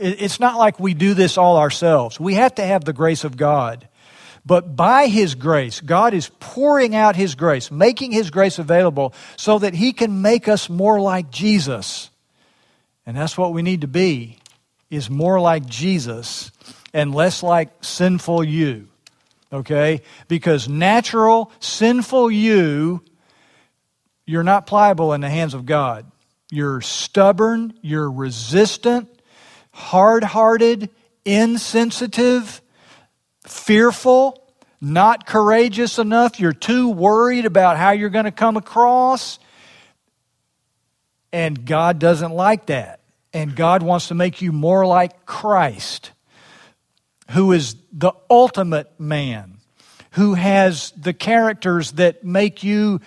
it's 0.00 0.40
not 0.40 0.58
like 0.58 0.78
we 0.78 0.94
do 0.94 1.14
this 1.14 1.38
all 1.38 1.56
ourselves. 1.56 2.20
We 2.20 2.34
have 2.34 2.54
to 2.56 2.64
have 2.64 2.84
the 2.84 2.92
grace 2.92 3.24
of 3.24 3.36
God. 3.36 3.88
But 4.44 4.76
by 4.76 5.08
His 5.08 5.34
grace, 5.34 5.80
God 5.80 6.14
is 6.14 6.30
pouring 6.40 6.94
out 6.94 7.16
His 7.16 7.34
grace, 7.34 7.70
making 7.70 8.12
His 8.12 8.30
grace 8.30 8.58
available 8.58 9.14
so 9.36 9.58
that 9.58 9.74
He 9.74 9.92
can 9.92 10.22
make 10.22 10.48
us 10.48 10.68
more 10.68 11.00
like 11.00 11.30
Jesus. 11.30 12.10
And 13.04 13.16
that's 13.16 13.38
what 13.38 13.52
we 13.52 13.62
need 13.62 13.82
to 13.82 13.88
be, 13.88 14.38
is 14.90 15.10
more 15.10 15.40
like 15.40 15.66
Jesus 15.66 16.50
and 16.92 17.14
less 17.14 17.42
like 17.42 17.70
sinful 17.82 18.44
you. 18.44 18.87
Okay? 19.52 20.02
Because 20.28 20.68
natural, 20.68 21.50
sinful 21.60 22.30
you, 22.30 23.02
you're 24.26 24.42
not 24.42 24.66
pliable 24.66 25.14
in 25.14 25.20
the 25.22 25.30
hands 25.30 25.54
of 25.54 25.64
God. 25.64 26.10
You're 26.50 26.80
stubborn, 26.80 27.74
you're 27.82 28.10
resistant, 28.10 29.08
hard 29.72 30.24
hearted, 30.24 30.90
insensitive, 31.24 32.60
fearful, 33.46 34.44
not 34.80 35.26
courageous 35.26 35.98
enough. 35.98 36.38
You're 36.40 36.52
too 36.52 36.90
worried 36.90 37.46
about 37.46 37.76
how 37.76 37.90
you're 37.90 38.08
going 38.10 38.24
to 38.24 38.30
come 38.30 38.56
across. 38.56 39.38
And 41.32 41.66
God 41.66 41.98
doesn't 41.98 42.32
like 42.32 42.66
that. 42.66 43.00
And 43.32 43.54
God 43.54 43.82
wants 43.82 44.08
to 44.08 44.14
make 44.14 44.40
you 44.40 44.52
more 44.52 44.86
like 44.86 45.26
Christ, 45.26 46.12
who 47.30 47.52
is 47.52 47.76
the 47.92 48.12
ultimate 48.30 48.98
man, 48.98 49.58
who 50.12 50.34
has 50.34 50.92
the 50.92 51.12
characters 51.12 51.92
that 51.92 52.24
make 52.24 52.62
you 52.62 53.00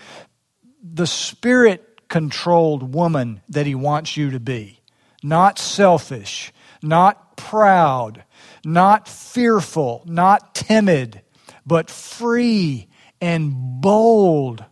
the 0.83 1.07
spirit 1.07 2.07
controlled 2.07 2.93
woman 2.93 3.41
that 3.49 3.65
He 3.65 3.75
wants 3.75 4.17
you 4.17 4.31
to 4.31 4.39
be. 4.39 4.79
Not 5.23 5.59
selfish, 5.59 6.51
not 6.81 7.37
proud, 7.37 8.23
not 8.65 9.07
fearful, 9.07 10.03
not 10.05 10.55
timid, 10.55 11.21
but 11.65 11.89
free 11.89 12.87
and 13.19 13.81
bold 13.81 14.65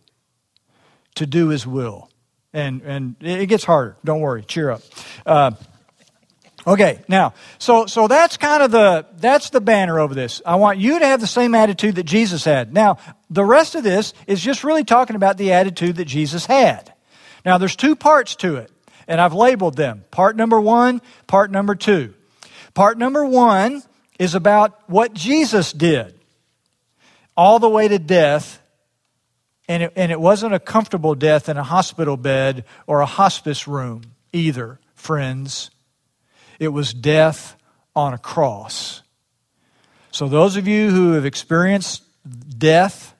to 1.16 1.26
do 1.26 1.50
His 1.50 1.66
will. 1.66 2.10
And, 2.52 2.82
and 2.82 3.16
it 3.22 3.46
gets 3.46 3.64
harder. 3.64 3.96
Don't 4.04 4.22
worry. 4.22 4.44
Cheer 4.44 4.72
up. 4.72 4.82
Uh, 5.26 5.52
okay, 6.66 7.02
now, 7.08 7.34
so, 7.58 7.86
so 7.86 8.08
that's 8.08 8.38
kind 8.38 8.64
of 8.64 8.72
the, 8.72 9.06
that's 9.18 9.50
the 9.50 9.62
banner 9.62 10.00
over 10.00 10.14
this. 10.14 10.42
I 10.46 10.56
want 10.56 10.80
you 10.80 11.00
to 11.00 11.06
have 11.06 11.22
the 11.22 11.28
same 11.28 11.56
attitude 11.56 11.96
that 11.96 12.04
Jesus 12.04 12.44
had. 12.44 12.74
Now, 12.74 12.98
the 13.30 13.46
rest 13.46 13.76
of 13.76 13.84
this 13.84 14.14
is 14.28 14.42
just 14.42 14.64
really 14.64 14.84
talking 14.84 15.16
about 15.16 15.38
the 15.38 15.54
attitude 15.54 15.98
that 15.98 16.06
Jesus 16.06 16.46
had. 16.46 16.94
Now, 17.46 17.58
there's 17.58 17.76
two 17.76 17.96
parts 17.96 18.36
to 18.38 18.58
it, 18.58 18.72
and 19.08 19.22
I've 19.22 19.34
labeled 19.34 19.76
them. 19.76 20.04
Part 20.12 20.36
number 20.36 20.60
one, 20.60 21.02
part 21.28 21.52
number 21.52 21.76
two. 21.76 22.14
Part 22.74 22.98
number 22.98 23.26
one 23.26 23.84
is 24.20 24.36
about 24.36 24.90
what 24.90 25.14
Jesus 25.14 25.72
did 25.72 26.20
all 27.36 27.60
the 27.60 27.70
way 27.70 27.88
to 27.88 27.98
death, 27.98 28.62
and 29.70 29.84
it, 29.84 29.94
and 29.96 30.12
it 30.12 30.20
wasn't 30.20 30.54
a 30.54 30.60
comfortable 30.60 31.16
death 31.16 31.48
in 31.48 31.56
a 31.56 31.64
hospital 31.64 32.18
bed 32.18 32.66
or 32.86 33.00
a 33.00 33.06
hospice 33.06 33.68
room 33.68 34.02
either, 34.34 34.80
friends. 34.94 35.72
It 36.60 36.70
was 36.70 36.94
death 36.94 37.56
on 37.96 38.14
a 38.14 38.18
cross. 38.18 39.02
So, 40.12 40.28
those 40.28 40.58
of 40.58 40.68
you 40.68 40.90
who 40.90 41.14
have 41.14 41.26
experienced 41.26 42.04
death 42.58 43.16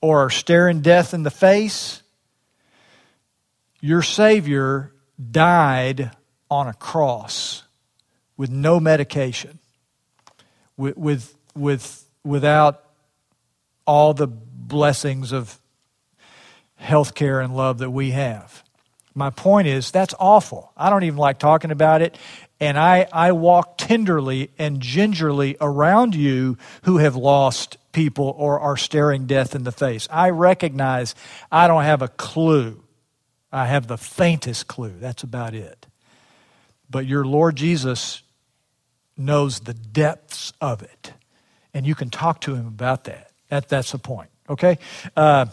or 0.00 0.26
are 0.26 0.30
staring 0.30 0.82
death 0.82 1.14
in 1.14 1.22
the 1.22 1.30
face, 1.30 2.02
your 3.80 4.02
Savior 4.02 4.92
died 5.30 6.10
on 6.50 6.68
a 6.68 6.74
cross 6.74 7.62
with 8.36 8.50
no 8.50 8.78
medication, 8.78 9.58
with, 10.76 10.96
with, 10.96 11.34
with, 11.54 12.06
without 12.24 12.84
all 13.86 14.14
the 14.14 14.26
blessings 14.26 15.32
of 15.32 15.58
health 16.76 17.14
care 17.14 17.40
and 17.40 17.56
love 17.56 17.78
that 17.78 17.90
we 17.90 18.10
have. 18.10 18.62
My 19.14 19.30
point 19.30 19.68
is, 19.68 19.90
that's 19.90 20.14
awful. 20.18 20.72
I 20.76 20.90
don't 20.90 21.04
even 21.04 21.18
like 21.18 21.38
talking 21.38 21.70
about 21.70 22.02
it. 22.02 22.16
And 22.60 22.78
I, 22.78 23.06
I 23.12 23.32
walk 23.32 23.76
tenderly 23.76 24.50
and 24.58 24.80
gingerly 24.80 25.56
around 25.60 26.14
you 26.14 26.56
who 26.84 26.98
have 26.98 27.16
lost 27.16 27.76
people 27.92 28.34
or 28.38 28.60
are 28.60 28.76
staring 28.76 29.26
death 29.26 29.54
in 29.54 29.64
the 29.64 29.72
face. 29.72 30.08
I 30.10 30.30
recognize 30.30 31.14
I 31.50 31.68
don't 31.68 31.82
have 31.82 32.02
a 32.02 32.08
clue. 32.08 32.82
I 33.50 33.66
have 33.66 33.86
the 33.86 33.98
faintest 33.98 34.66
clue. 34.66 34.94
That's 34.98 35.22
about 35.22 35.54
it. 35.54 35.86
But 36.88 37.06
your 37.06 37.24
Lord 37.24 37.56
Jesus 37.56 38.22
knows 39.16 39.60
the 39.60 39.74
depths 39.74 40.52
of 40.60 40.82
it. 40.82 41.12
And 41.74 41.86
you 41.86 41.94
can 41.94 42.10
talk 42.10 42.40
to 42.42 42.54
him 42.54 42.66
about 42.66 43.04
that. 43.04 43.30
That, 43.48 43.68
that's 43.68 43.92
the 43.92 43.98
point. 43.98 44.30
Okay? 44.48 44.78
Uh, 45.16 45.46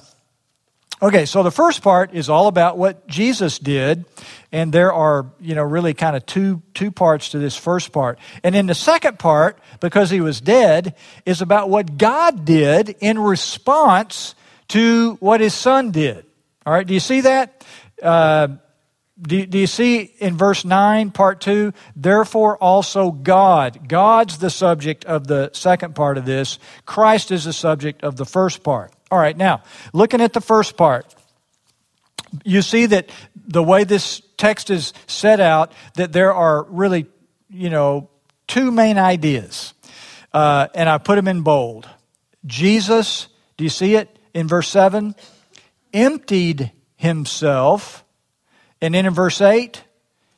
okay, 1.02 1.26
so 1.26 1.44
the 1.44 1.52
first 1.52 1.82
part 1.82 2.14
is 2.14 2.30
all 2.30 2.48
about 2.48 2.78
what 2.78 3.08
Jesus 3.08 3.60
did, 3.60 4.06
and 4.52 4.74
there 4.74 4.92
are, 4.94 5.28
you 5.40 5.56
know, 5.56 5.64
really 5.64 5.94
kind 5.94 6.16
of 6.16 6.26
two, 6.26 6.62
two 6.74 6.92
parts 6.92 7.30
to 7.30 7.40
this 7.40 7.56
first 7.56 7.92
part. 7.92 8.20
And 8.44 8.56
in 8.56 8.68
the 8.68 8.76
second 8.76 9.20
part, 9.20 9.60
because 9.80 10.10
he 10.10 10.22
was 10.22 10.42
dead, 10.42 10.96
is 11.26 11.42
about 11.42 11.70
what 11.70 11.98
God 11.98 12.46
did 12.46 12.96
in 13.00 13.20
response 13.20 14.36
to 14.70 15.18
what 15.20 15.42
his 15.42 15.54
son 15.54 15.92
did. 15.92 16.26
All 16.66 16.74
right, 16.74 16.86
do 16.86 16.94
you 16.94 17.00
see 17.00 17.22
that? 17.22 17.66
Uh, 18.02 18.50
do, 19.22 19.46
do 19.46 19.58
you 19.58 19.68
see 19.68 20.02
in 20.20 20.38
verse 20.38 20.64
9, 20.64 21.12
part 21.12 21.42
2? 21.42 21.74
Therefore, 21.96 22.58
also 22.58 23.12
God. 23.12 23.88
God's 23.90 24.38
the 24.38 24.50
subject 24.50 25.04
of 25.06 25.28
the 25.28 25.52
second 25.54 25.96
part 25.96 26.18
of 26.18 26.26
this. 26.26 26.58
Christ 26.86 27.32
is 27.32 27.44
the 27.44 27.54
subject 27.54 28.04
of 28.04 28.16
the 28.16 28.26
first 28.26 28.64
part. 28.64 28.94
All 29.12 29.20
right, 29.20 29.36
now, 29.36 29.64
looking 29.94 30.22
at 30.22 30.34
the 30.34 30.42
first 30.42 30.78
part, 30.78 31.14
you 32.44 32.62
see 32.62 32.86
that 32.88 33.10
the 33.36 33.64
way 33.64 33.84
this 33.84 34.22
text 34.38 34.70
is 34.70 34.94
set 35.08 35.40
out, 35.40 35.72
that 35.96 36.14
there 36.14 36.34
are 36.34 36.64
really, 36.64 37.08
you 37.50 37.70
know, 37.70 38.10
two 38.48 38.72
main 38.72 38.98
ideas. 38.98 39.74
Uh, 40.32 40.68
and 40.76 40.88
I 40.88 41.00
put 41.00 41.16
them 41.16 41.28
in 41.28 41.42
bold. 41.42 41.90
Jesus, 42.46 43.28
do 43.58 43.64
you 43.64 43.70
see 43.70 43.96
it 43.96 44.20
in 44.34 44.48
verse 44.48 44.68
7? 44.68 45.16
Emptied 45.92 46.72
himself 46.96 48.04
and 48.82 48.94
then 48.94 49.06
in 49.06 49.14
verse 49.14 49.42
8, 49.42 49.84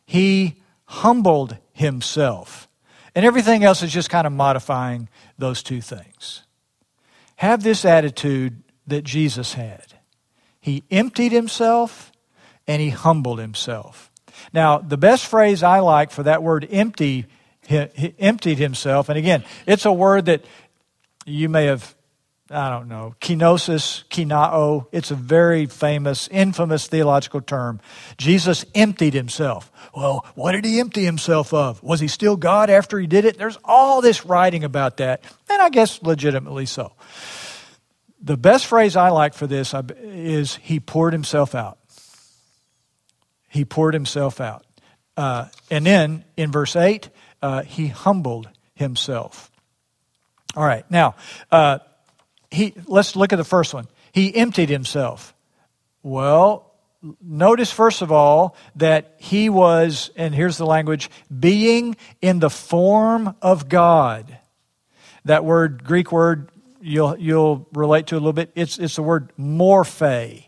he 0.06 0.62
humbled 0.86 1.58
himself. 1.74 2.68
And 3.14 3.26
everything 3.26 3.64
else 3.64 3.84
is 3.84 3.92
just 3.92 4.10
kind 4.10 4.26
of 4.26 4.34
modifying 4.34 5.10
those 5.38 5.64
two 5.64 5.82
things. 5.82 6.44
Have 7.42 7.64
this 7.64 7.86
attitude 7.86 8.62
that 8.86 9.04
Jesus 9.04 9.54
had. 9.54 9.96
He 10.60 10.84
emptied 10.92 11.32
himself 11.32 12.12
and 12.68 12.80
he 12.80 12.90
humbled 12.90 13.40
himself. 13.40 14.12
Now, 14.54 14.78
the 14.78 14.96
best 14.96 15.26
phrase 15.26 15.64
I 15.64 15.80
like 15.80 16.12
for 16.12 16.22
that 16.22 16.44
word 16.44 16.68
empty, 16.70 17.26
he, 17.66 18.14
emptied 18.20 18.60
himself, 18.60 19.10
and 19.10 19.18
again, 19.18 19.44
it's 19.66 19.86
a 19.86 19.92
word 19.92 20.26
that 20.26 20.46
you 21.26 21.50
may 21.50 21.66
have 21.66 21.96
I 22.52 22.70
don't 22.70 22.88
know, 22.88 23.16
kenosis, 23.22 24.04
kinao. 24.10 24.88
It's 24.92 25.12
a 25.12 25.16
very 25.16 25.66
famous, 25.66 26.28
infamous 26.28 26.88
theological 26.88 27.42
term. 27.42 27.80
Jesus 28.18 28.66
emptied 28.76 29.14
himself. 29.14 29.72
Well, 29.96 30.26
what 30.36 30.52
did 30.52 30.66
he 30.66 30.80
empty 30.80 31.06
himself 31.06 31.54
of? 31.54 31.82
Was 31.82 32.00
he 32.00 32.08
still 32.08 32.36
God 32.36 32.70
after 32.70 33.00
he 33.00 33.08
did 33.08 33.26
it? 33.26 33.38
There's 33.38 33.58
all 33.64 34.02
this 34.02 34.26
writing 34.26 34.64
about 34.64 34.98
that, 34.98 35.24
and 35.50 35.62
I 35.62 35.70
guess 35.70 36.02
legitimately 36.02 36.66
so. 36.66 36.94
The 38.22 38.38
best 38.38 38.68
phrase 38.68 38.96
I 38.96 39.10
like 39.10 39.34
for 39.34 39.48
this 39.48 39.74
is 39.74 40.56
he 40.58 40.80
poured 40.80 41.14
himself 41.14 41.56
out. 41.56 41.80
He 43.50 43.66
poured 43.66 43.94
himself 43.94 44.40
out. 44.40 44.66
Uh, 45.18 45.48
and 45.70 45.86
then 45.86 46.24
in 46.38 46.52
verse 46.52 46.76
8, 46.76 47.10
uh, 47.42 47.64
he 47.64 47.88
humbled 47.88 48.50
himself. 48.76 49.52
All 50.56 50.64
right, 50.64 50.90
now, 50.92 51.16
uh, 51.52 51.80
he, 52.52 52.74
let's 52.86 53.16
look 53.16 53.34
at 53.34 53.38
the 53.38 53.44
first 53.44 53.74
one. 53.74 53.88
He 54.12 54.36
emptied 54.36 54.70
himself. 54.70 55.34
Well, 56.04 56.72
notice 57.22 57.72
first 57.72 58.02
of 58.02 58.12
all 58.12 58.56
that 58.76 59.16
he 59.18 59.50
was, 59.50 60.12
and 60.16 60.36
here's 60.36 60.58
the 60.58 60.66
language, 60.66 61.10
being 61.40 61.96
in 62.22 62.40
the 62.40 62.50
form 62.50 63.36
of 63.42 63.70
God. 63.70 64.38
That 65.26 65.46
word, 65.46 65.84
Greek 65.84 66.12
word, 66.12 66.50
you'll, 66.82 67.18
you'll 67.18 67.68
relate 67.74 68.08
to 68.08 68.16
a 68.16 68.18
little 68.18 68.34
bit. 68.34 68.52
It's, 68.56 68.78
it's 68.78 68.98
the 68.98 69.04
word 69.04 69.32
morphe. 69.40 70.46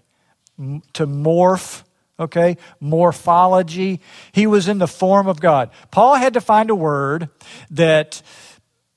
to 0.93 1.07
morph, 1.07 1.83
okay? 2.19 2.57
Morphology. 2.79 4.01
He 4.31 4.45
was 4.45 4.67
in 4.67 4.77
the 4.77 4.87
form 4.87 5.27
of 5.27 5.39
God. 5.39 5.71
Paul 5.91 6.15
had 6.15 6.33
to 6.33 6.41
find 6.41 6.69
a 6.69 6.75
word 6.75 7.29
that 7.71 8.21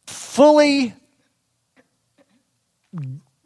fully 0.06 0.94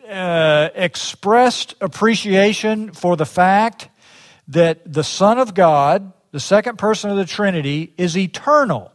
uh, 0.08 0.68
expressed 0.74 1.74
appreciation 1.80 2.92
for 2.92 3.16
the 3.16 3.26
fact 3.26 3.88
that 4.48 4.80
the 4.92 5.04
Son 5.04 5.38
of 5.38 5.54
God, 5.54 6.12
the 6.32 6.40
second 6.40 6.78
person 6.78 7.10
of 7.10 7.16
the 7.16 7.24
Trinity, 7.24 7.92
is 7.96 8.16
eternal. 8.16 8.92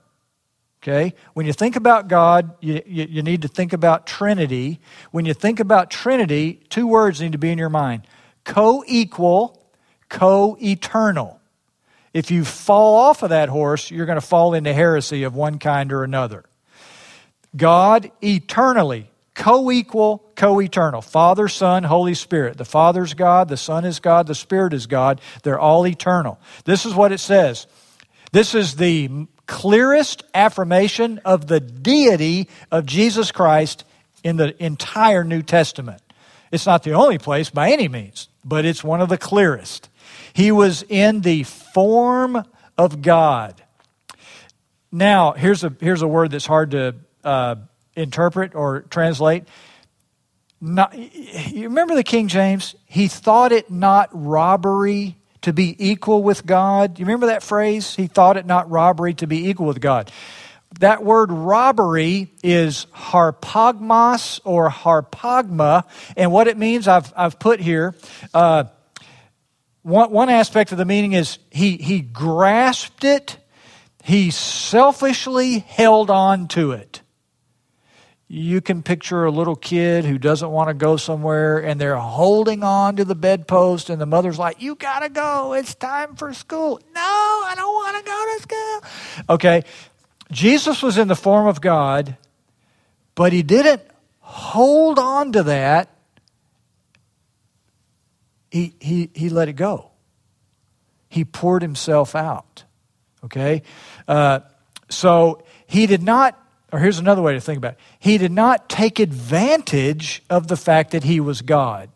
Okay? 0.84 1.16
When 1.34 1.46
you 1.46 1.54
think 1.54 1.76
about 1.76 2.08
God, 2.08 2.56
you, 2.60 2.82
you, 2.86 3.08
you, 3.10 3.24
need 3.24 3.42
to 3.42 3.48
think 3.48 3.74
about 3.74 4.06
Trinity. 4.06 4.80
When 5.12 5.26
you 5.26 5.34
think 5.34 5.60
about 5.60 5.90
Trinity, 5.90 6.62
two 6.70 6.86
words 6.86 7.22
need 7.22 7.32
to 7.32 7.38
be 7.40 7.50
in 7.50 7.58
your 7.58 7.70
mind 7.70 8.06
co 8.44 8.84
equal, 8.86 9.66
co 10.10 10.58
eternal. 10.62 11.40
If 12.14 12.32
you 12.32 12.46
fall 12.46 12.96
off 12.96 13.24
of 13.24 13.30
that 13.32 13.50
horse, 13.50 13.90
you're 13.90 14.06
going 14.06 14.20
to 14.20 14.26
fall 14.26 14.54
into 14.54 14.74
heresy 14.74 15.24
of 15.24 15.36
one 15.36 15.60
kind 15.60 15.92
or 15.92 16.04
another. 16.04 16.46
God 17.56 18.12
eternally, 18.22 19.10
co 19.36 19.70
equal, 19.70 20.24
co 20.36 20.60
eternal. 20.60 21.02
Father, 21.02 21.48
Son, 21.48 21.84
Holy 21.84 22.16
Spirit. 22.16 22.58
The 22.58 22.66
Father's 22.66 23.14
God, 23.14 23.50
the 23.50 23.58
Son 23.58 23.86
is 23.86 24.00
God, 24.00 24.26
the 24.26 24.36
Spirit 24.36 24.74
is 24.74 24.88
God. 24.88 25.22
They're 25.44 25.60
all 25.60 25.86
eternal. 25.86 26.40
This 26.64 26.86
is 26.86 26.96
what 26.96 27.12
it 27.12 27.20
says. 27.20 27.68
This 28.32 28.56
is 28.56 28.78
the 28.78 29.28
clearest 29.46 30.24
affirmation 30.34 31.22
of 31.24 31.48
the 31.48 31.60
deity 31.60 32.50
of 32.72 32.86
Jesus 32.86 33.32
Christ 33.32 33.86
in 34.24 34.38
the 34.38 34.62
entire 34.64 35.24
New 35.24 35.44
Testament. 35.44 36.02
It's 36.52 36.66
not 36.66 36.84
the 36.84 36.94
only 36.94 37.18
place 37.18 37.50
by 37.50 37.72
any 37.72 37.88
means, 37.88 38.30
but 38.44 38.66
it's 38.66 38.84
one 38.84 39.02
of 39.02 39.10
the 39.10 39.18
clearest. 39.18 39.90
He 40.34 40.52
was 40.52 40.84
in 40.84 41.22
the 41.22 41.44
form 41.44 42.44
of 42.78 43.02
God. 43.02 43.62
Now, 44.92 45.34
here's 45.34 45.64
a, 45.64 45.76
here's 45.80 46.02
a 46.02 46.08
word 46.08 46.32
that's 46.32 46.46
hard 46.46 46.72
to 46.72 46.96
uh, 47.24 47.56
interpret 47.96 48.56
or 48.56 48.82
translate. 48.82 49.46
Not, 50.62 50.98
you 50.98 51.64
remember 51.64 51.96
the 51.96 52.04
King 52.04 52.28
James? 52.28 52.76
He 52.86 53.08
thought 53.08 53.52
it 53.52 53.70
not 53.70 54.10
robbery 54.12 55.18
to 55.42 55.54
be 55.54 55.76
equal 55.78 56.24
with 56.24 56.46
God. 56.46 56.98
You 56.98 57.06
remember 57.06 57.28
that 57.28 57.44
phrase? 57.44 57.96
He 57.96 58.08
thought 58.08 58.38
it 58.38 58.46
not 58.46 58.70
robbery 58.70 59.14
to 59.16 59.28
be 59.28 59.50
equal 59.50 59.68
with 59.68 59.80
God. 59.80 60.12
That 60.80 61.04
word 61.04 61.32
robbery 61.32 62.32
is 62.44 62.88
harpagmos 62.94 64.42
or 64.44 64.70
harpagma, 64.70 65.84
and 66.18 66.32
what 66.32 66.48
it 66.48 66.58
means 66.58 66.88
I've, 66.88 67.14
I've 67.16 67.40
put 67.40 67.60
here. 67.60 67.96
Uh, 68.34 68.66
one, 69.84 70.12
one 70.12 70.30
aspect 70.30 70.72
of 70.72 70.78
the 70.78 70.86
meaning 70.86 71.14
is 71.14 71.38
he, 71.52 71.78
he 71.78 72.02
grasped 72.02 73.04
it, 73.04 73.38
he 74.04 74.32
selfishly 74.32 75.60
held 75.60 76.10
on 76.10 76.48
to 76.50 76.72
it 76.72 77.02
you 78.36 78.60
can 78.60 78.84
picture 78.84 79.26
a 79.26 79.32
little 79.32 79.56
kid 79.56 80.04
who 80.04 80.18
doesn't 80.18 80.50
want 80.50 80.68
to 80.68 80.74
go 80.74 80.98
somewhere 80.98 81.60
and 81.60 81.80
they're 81.80 81.96
holding 81.96 82.64
on 82.64 82.98
to 82.98 83.06
the 83.06 83.16
bedpost 83.16 83.90
and 83.90 84.02
the 84.02 84.06
mother's 84.06 84.38
like 84.38 84.62
you 84.62 84.76
got 84.76 85.00
to 85.00 85.10
go 85.10 85.54
it's 85.54 85.74
time 85.76 86.16
for 86.16 86.34
school. 86.34 86.80
No 86.94 87.02
i 87.02 87.54
don't 87.56 87.74
want 87.74 87.98
to 87.98 88.04
go 88.04 88.36
to 88.36 88.42
school. 88.42 89.36
Okay 89.36 89.64
jesus 90.32 90.82
was 90.84 90.98
in 90.98 91.08
the 91.08 91.16
form 91.16 91.48
of 91.48 91.62
god 91.62 92.18
but 93.16 93.32
he 93.32 93.42
didn't 93.44 93.82
hold 94.20 95.00
on 95.00 95.32
to 95.32 95.44
that. 95.44 95.90
He 98.52 98.76
he 98.80 99.10
he 99.14 99.30
let 99.30 99.48
it 99.48 99.54
go. 99.54 99.92
He 101.08 101.24
poured 101.24 101.62
himself 101.62 102.16
out 102.16 102.66
okay? 103.26 103.64
Uh, 104.08 104.40
so 104.90 105.44
he 105.68 105.88
did 105.88 106.04
not 106.04 106.40
or 106.76 106.80
here's 106.80 107.00
another 107.00 107.22
way 107.22 107.32
to 107.32 107.40
think 107.40 107.58
about 107.58 107.74
it 107.74 107.80
he 108.00 108.18
did 108.18 108.34
not 108.34 108.68
take 108.68 109.00
advantage 109.00 110.22
of 110.30 110.48
the 110.48 110.58
fact 110.58 110.92
that 110.92 111.06
he 111.06 111.22
was 111.22 111.42
God. 111.42 111.90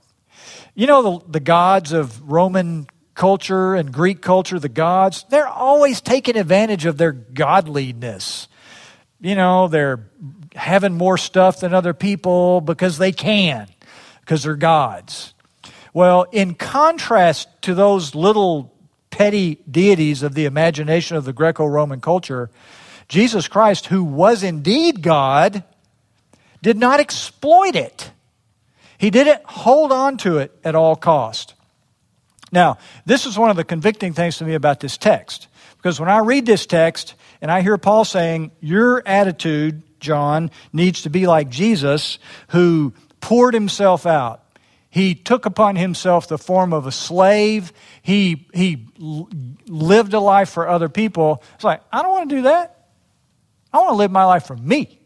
You 0.73 0.87
know, 0.87 1.19
the, 1.19 1.31
the 1.31 1.39
gods 1.41 1.91
of 1.91 2.31
Roman 2.31 2.87
culture 3.13 3.75
and 3.75 3.91
Greek 3.91 4.21
culture, 4.21 4.57
the 4.57 4.69
gods, 4.69 5.25
they're 5.29 5.49
always 5.49 5.99
taking 5.99 6.37
advantage 6.37 6.85
of 6.85 6.97
their 6.97 7.11
godliness. 7.11 8.47
You 9.19 9.35
know, 9.35 9.67
they're 9.67 10.09
having 10.55 10.93
more 10.93 11.17
stuff 11.17 11.59
than 11.59 11.73
other 11.73 11.93
people 11.93 12.61
because 12.61 12.97
they 12.97 13.11
can, 13.11 13.67
because 14.21 14.43
they're 14.43 14.55
gods. 14.55 15.33
Well, 15.93 16.23
in 16.31 16.55
contrast 16.55 17.49
to 17.63 17.75
those 17.75 18.15
little 18.15 18.73
petty 19.09 19.55
deities 19.69 20.23
of 20.23 20.35
the 20.35 20.45
imagination 20.45 21.17
of 21.17 21.25
the 21.25 21.33
Greco 21.33 21.65
Roman 21.65 21.99
culture, 21.99 22.49
Jesus 23.09 23.47
Christ, 23.47 23.87
who 23.87 24.03
was 24.03 24.43
indeed 24.43 25.01
God, 25.01 25.63
did 26.61 26.77
not 26.77 26.99
exploit 26.99 27.75
it. 27.75 28.11
He 28.97 29.09
didn't 29.09 29.41
hold 29.45 29.91
on 29.91 30.17
to 30.19 30.37
it 30.37 30.57
at 30.63 30.75
all 30.75 30.95
cost. 30.95 31.55
Now, 32.51 32.77
this 33.05 33.25
is 33.25 33.37
one 33.37 33.49
of 33.49 33.55
the 33.55 33.63
convicting 33.63 34.13
things 34.13 34.37
to 34.37 34.45
me 34.45 34.53
about 34.53 34.79
this 34.79 34.97
text. 34.97 35.47
Because 35.77 35.99
when 35.99 36.09
I 36.09 36.19
read 36.19 36.45
this 36.45 36.65
text 36.65 37.15
and 37.41 37.49
I 37.49 37.61
hear 37.61 37.77
Paul 37.77 38.05
saying, 38.05 38.51
Your 38.59 39.01
attitude, 39.07 39.81
John, 39.99 40.51
needs 40.73 41.03
to 41.03 41.09
be 41.09 41.27
like 41.27 41.49
Jesus, 41.49 42.19
who 42.49 42.93
poured 43.21 43.53
himself 43.53 44.05
out. 44.05 44.43
He 44.89 45.13
took 45.15 45.45
upon 45.45 45.75
himself 45.75 46.27
the 46.27 46.37
form 46.37 46.73
of 46.73 46.87
a 46.87 46.91
slave. 46.91 47.71
He, 48.01 48.47
he 48.53 48.87
lived 48.97 50.13
a 50.13 50.19
life 50.19 50.49
for 50.49 50.67
other 50.67 50.89
people. 50.89 51.43
It's 51.55 51.63
like, 51.63 51.81
I 51.91 52.01
don't 52.01 52.11
want 52.11 52.29
to 52.29 52.35
do 52.37 52.41
that. 52.43 52.78
I 53.71 53.77
want 53.77 53.89
to 53.89 53.95
live 53.95 54.11
my 54.11 54.25
life 54.25 54.45
for 54.45 54.55
me. 54.55 54.99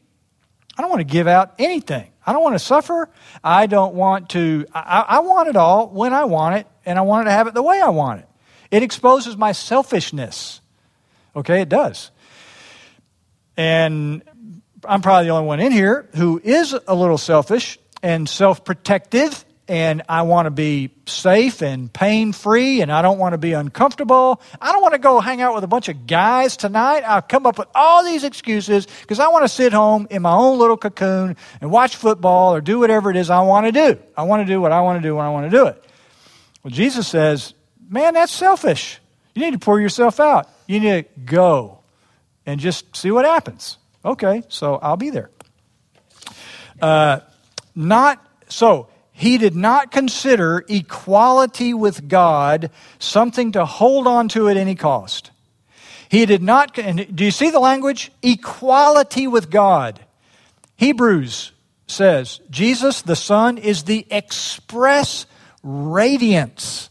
I 0.78 0.82
don't 0.82 0.90
want 0.90 1.02
to 1.02 1.12
give 1.12 1.28
out 1.28 1.56
anything. 1.60 2.10
I 2.26 2.34
don't 2.34 2.42
want 2.42 2.56
to 2.56 2.60
suffer. 2.60 3.10
I 3.44 3.68
don't 3.68 3.94
want 3.96 4.30
to, 4.30 4.66
I, 4.74 5.06
I, 5.08 5.20
want 5.20 5.50
it 5.50 5.56
all 5.56 5.90
when 5.90 6.14
I 6.14 6.26
want 6.26 6.56
it, 6.56 6.68
and 6.86 6.98
I 6.98 7.02
want 7.02 7.28
it 7.28 7.30
to 7.30 7.32
have 7.32 7.48
it 7.48 7.54
the 7.54 7.62
way 7.62 7.82
I 7.82 7.90
want 7.90 8.22
it. 8.22 8.28
It 8.72 8.82
exposes 8.82 9.38
my 9.38 9.52
selfishness. 9.52 10.62
Okay, 11.36 11.62
it 11.62 11.70
does. 11.70 12.12
And 13.58 14.24
I'm 14.84 15.02
probably 15.02 15.26
the 15.26 15.32
only 15.32 15.48
one 15.48 15.60
in 15.60 15.72
here 15.72 16.10
who 16.16 16.42
is 16.44 16.76
a 16.88 16.96
little 16.96 17.18
selfish 17.18 17.78
and 18.02 18.28
self 18.28 18.66
protective 18.66 19.46
and 19.68 20.02
I 20.10 20.24
want 20.24 20.48
to 20.48 20.52
be 20.52 20.92
safe 21.06 21.62
and 21.62 21.92
pain 21.92 22.34
free 22.34 22.82
and 22.82 22.92
I 22.92 23.02
don't 23.02 23.18
want 23.18 23.34
to 23.34 23.38
be 23.38 23.54
uncomfortable. 23.54 24.42
I 24.62 24.72
don't 24.72 24.82
want 24.82 24.94
to 24.94 25.00
go 25.00 25.20
hang 25.20 25.42
out 25.42 25.56
with 25.56 25.64
a 25.64 25.68
bunch 25.68 25.88
of 25.88 26.06
guys 26.06 26.58
tonight. 26.58 27.02
I'll 27.02 27.22
come 27.22 27.46
up 27.46 27.58
with 27.58 27.70
all 27.74 28.04
these 28.04 28.24
excuses 28.24 28.86
because 28.86 29.20
I 29.20 29.30
want 29.30 29.44
to 29.46 29.50
sit 29.50 29.72
home 29.72 30.08
in 30.10 30.22
my 30.22 30.34
own 30.34 30.60
little 30.60 30.78
cocoon 30.78 31.38
and 31.62 31.72
watch 31.72 31.96
football 31.96 32.54
or 32.54 32.62
do 32.62 32.80
whatever 32.80 33.10
it 33.10 33.16
is 33.16 33.30
I 33.30 33.42
want 33.42 33.66
to 33.68 33.72
do. 33.72 34.00
I 34.18 34.24
want 34.24 34.46
to 34.46 34.54
do 34.54 34.60
what 34.60 34.72
I 34.72 34.82
want 34.82 35.02
to 35.02 35.08
do 35.08 35.16
when 35.16 35.26
I 35.26 35.30
want 35.30 35.50
to 35.50 35.58
do 35.58 35.68
it. 35.68 35.84
Well, 36.64 36.72
Jesus 36.72 37.08
says, 37.08 37.54
man, 37.90 38.16
that's 38.16 38.34
selfish. 38.34 39.00
You 39.34 39.44
need 39.44 39.52
to 39.52 39.60
pour 39.60 39.80
yourself 39.80 40.20
out. 40.20 40.50
You 40.68 40.80
need 40.80 41.04
to 41.04 41.22
go 41.22 41.80
and 42.46 42.60
just 42.60 42.96
see 42.96 43.12
what 43.12 43.26
happens. 43.26 43.78
Okay, 44.06 44.44
so 44.50 44.76
I'll 44.76 44.98
be 44.98 45.10
there. 45.10 45.30
Uh, 46.82 47.20
not 47.76 48.26
so 48.50 48.90
he 49.14 49.38
did 49.38 49.56
not 49.56 49.92
consider 49.92 50.66
equality 50.68 51.74
with 51.74 52.08
God 52.10 52.72
something 52.98 53.52
to 53.54 53.64
hold 53.64 54.08
on 54.08 54.28
to 54.30 54.50
at 54.50 54.58
any 54.58 54.76
cost. 54.76 55.30
He 56.10 56.26
did 56.26 56.42
not, 56.42 56.74
do 56.74 57.24
you 57.24 57.32
see 57.32 57.52
the 57.52 57.60
language? 57.60 58.12
Equality 58.22 59.28
with 59.28 59.50
God. 59.50 60.04
Hebrews 60.76 61.52
says 61.88 62.42
Jesus 62.50 63.04
the 63.04 63.16
Son 63.16 63.58
is 63.58 63.84
the 63.84 64.06
express 64.10 65.28
radiance 65.62 66.90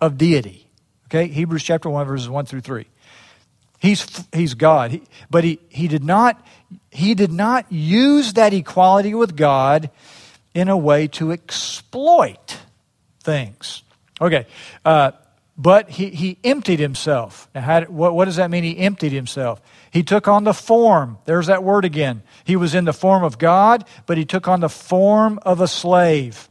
of 0.00 0.16
deity. 0.18 0.68
Okay, 1.06 1.28
Hebrews 1.28 1.62
chapter 1.62 1.90
1, 1.90 2.06
verses 2.06 2.28
1 2.28 2.46
through 2.46 2.62
3. 2.62 2.86
He's, 3.78 4.06
he's 4.32 4.54
God. 4.54 4.92
He, 4.92 5.02
but 5.28 5.44
he, 5.44 5.58
he, 5.68 5.88
did 5.88 6.04
not, 6.04 6.44
he 6.90 7.14
did 7.14 7.32
not 7.32 7.70
use 7.70 8.32
that 8.34 8.54
equality 8.54 9.14
with 9.14 9.36
God 9.36 9.90
in 10.54 10.68
a 10.68 10.76
way 10.76 11.08
to 11.08 11.32
exploit 11.32 12.58
things. 13.22 13.82
Okay, 14.20 14.46
uh, 14.84 15.12
but 15.56 15.90
he, 15.90 16.10
he 16.10 16.38
emptied 16.44 16.78
himself. 16.80 17.48
Now, 17.54 17.60
how, 17.60 17.82
what, 17.82 18.14
what 18.14 18.24
does 18.24 18.36
that 18.36 18.50
mean? 18.50 18.64
He 18.64 18.78
emptied 18.78 19.12
himself. 19.12 19.60
He 19.90 20.02
took 20.02 20.26
on 20.28 20.44
the 20.44 20.54
form. 20.54 21.18
There's 21.24 21.46
that 21.48 21.62
word 21.62 21.84
again. 21.84 22.22
He 22.44 22.56
was 22.56 22.74
in 22.74 22.84
the 22.84 22.92
form 22.92 23.22
of 23.22 23.38
God, 23.38 23.84
but 24.06 24.16
he 24.16 24.24
took 24.24 24.48
on 24.48 24.60
the 24.60 24.68
form 24.68 25.38
of 25.42 25.60
a 25.60 25.68
slave. 25.68 26.48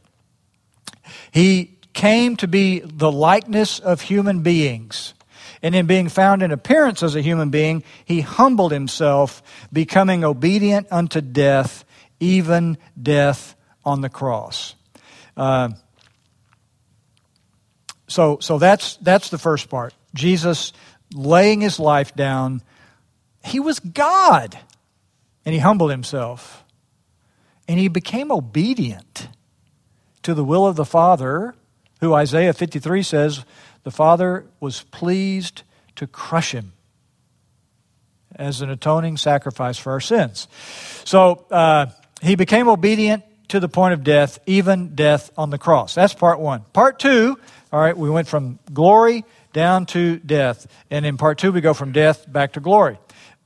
He 1.30 1.76
came 1.92 2.36
to 2.36 2.48
be 2.48 2.80
the 2.80 3.10
likeness 3.10 3.78
of 3.78 4.02
human 4.02 4.42
beings. 4.42 5.14
And 5.62 5.74
in 5.74 5.86
being 5.86 6.08
found 6.08 6.42
in 6.42 6.50
appearance 6.50 7.02
as 7.02 7.14
a 7.14 7.20
human 7.20 7.50
being, 7.50 7.84
he 8.04 8.20
humbled 8.20 8.72
himself, 8.72 9.42
becoming 9.72 10.24
obedient 10.24 10.88
unto 10.90 11.20
death, 11.20 11.84
even 12.18 12.78
death 13.00 13.54
on 13.84 14.00
the 14.00 14.08
cross. 14.08 14.74
Uh, 15.36 15.70
So, 18.12 18.38
so 18.40 18.58
that's, 18.58 18.96
that's 18.96 19.30
the 19.30 19.38
first 19.38 19.70
part. 19.70 19.94
Jesus 20.14 20.74
laying 21.14 21.62
his 21.62 21.80
life 21.80 22.14
down. 22.14 22.60
He 23.42 23.58
was 23.58 23.80
God. 23.80 24.58
And 25.46 25.54
he 25.54 25.60
humbled 25.60 25.90
himself. 25.90 26.62
And 27.66 27.80
he 27.80 27.88
became 27.88 28.30
obedient 28.30 29.28
to 30.24 30.34
the 30.34 30.44
will 30.44 30.66
of 30.66 30.76
the 30.76 30.84
Father, 30.84 31.54
who 32.00 32.12
Isaiah 32.12 32.52
53 32.52 33.02
says 33.02 33.46
the 33.82 33.90
Father 33.90 34.44
was 34.60 34.82
pleased 34.82 35.62
to 35.96 36.06
crush 36.06 36.52
him 36.52 36.74
as 38.36 38.60
an 38.60 38.68
atoning 38.68 39.16
sacrifice 39.16 39.78
for 39.78 39.92
our 39.92 40.00
sins. 40.00 40.48
So 41.04 41.46
uh, 41.50 41.86
he 42.20 42.34
became 42.34 42.68
obedient 42.68 43.24
to 43.52 43.60
the 43.60 43.68
point 43.68 43.92
of 43.92 44.02
death, 44.02 44.38
even 44.46 44.94
death 44.94 45.30
on 45.36 45.50
the 45.50 45.58
cross. 45.58 45.94
That's 45.94 46.14
part 46.14 46.40
one. 46.40 46.62
Part 46.72 46.98
two, 46.98 47.38
all 47.70 47.80
right, 47.80 47.94
we 47.94 48.08
went 48.08 48.26
from 48.26 48.58
glory 48.72 49.26
down 49.52 49.84
to 49.86 50.18
death. 50.18 50.66
And 50.90 51.04
in 51.04 51.18
part 51.18 51.36
two, 51.36 51.52
we 51.52 51.60
go 51.60 51.74
from 51.74 51.92
death 51.92 52.30
back 52.30 52.54
to 52.54 52.60
glory. 52.60 52.98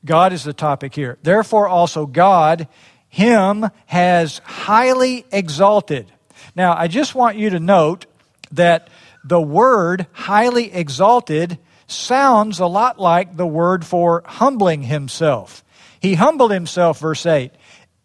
God 0.05 0.33
is 0.33 0.45
the 0.45 0.53
topic 0.53 0.95
here. 0.95 1.19
Therefore, 1.25 1.67
also 1.67 2.07
God, 2.07 2.69
Him, 3.09 3.69
has 3.87 4.39
highly 4.45 5.27
exalted. 5.33 6.07
Now, 6.55 6.77
I 6.77 6.87
just 6.87 7.17
want 7.17 7.37
you 7.37 7.51
to 7.51 7.59
note 7.59 8.07
that 8.53 8.89
the 9.25 9.41
word 9.41 10.07
highly 10.13 10.73
exalted 10.73 11.59
sounds 11.89 12.61
a 12.61 12.67
lot 12.67 13.01
like 13.01 13.37
the 13.37 13.47
word 13.47 13.85
for 13.85 14.23
humbling 14.25 14.83
himself. 14.83 15.65
He 15.99 16.15
humbled 16.15 16.53
himself, 16.53 17.01
verse 17.01 17.27
8. 17.27 17.51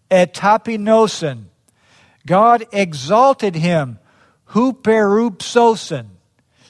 Etapinosin. 0.09 1.50
God 2.25 2.65
exalted 2.71 3.55
him. 3.55 3.99
Huperupsosin. 4.49 6.07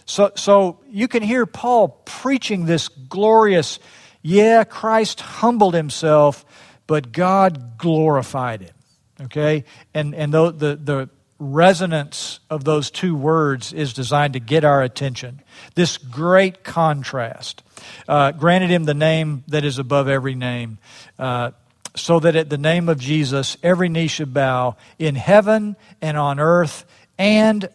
So, 0.05 0.31
so 0.35 0.79
you 0.89 1.07
can 1.07 1.23
hear 1.23 1.45
Paul 1.45 1.89
preaching 2.05 2.65
this 2.65 2.87
glorious, 2.89 3.79
yeah, 4.21 4.63
Christ 4.63 5.21
humbled 5.21 5.73
himself, 5.73 6.45
but 6.85 7.11
God 7.11 7.77
glorified 7.77 8.61
him. 8.61 8.75
Okay? 9.21 9.63
And, 9.93 10.13
and 10.13 10.33
the, 10.33 10.51
the, 10.51 10.75
the 10.75 11.09
resonance 11.39 12.39
of 12.49 12.63
those 12.63 12.91
two 12.91 13.15
words 13.15 13.73
is 13.73 13.93
designed 13.93 14.33
to 14.33 14.39
get 14.39 14.63
our 14.63 14.83
attention. 14.83 15.41
This 15.75 15.97
great 15.97 16.63
contrast. 16.63 17.63
Uh, 18.07 18.31
granted 18.31 18.69
him 18.69 18.83
the 18.83 18.93
name 18.93 19.43
that 19.47 19.65
is 19.65 19.79
above 19.79 20.07
every 20.07 20.35
name, 20.35 20.77
uh, 21.17 21.51
so 21.95 22.19
that 22.19 22.35
at 22.35 22.49
the 22.49 22.57
name 22.57 22.89
of 22.89 22.99
Jesus 22.99 23.57
every 23.63 23.89
knee 23.89 24.07
should 24.07 24.33
bow 24.33 24.75
in 24.97 25.15
heaven 25.15 25.75
and 26.01 26.17
on 26.17 26.39
earth 26.39 26.85
and 27.17 27.69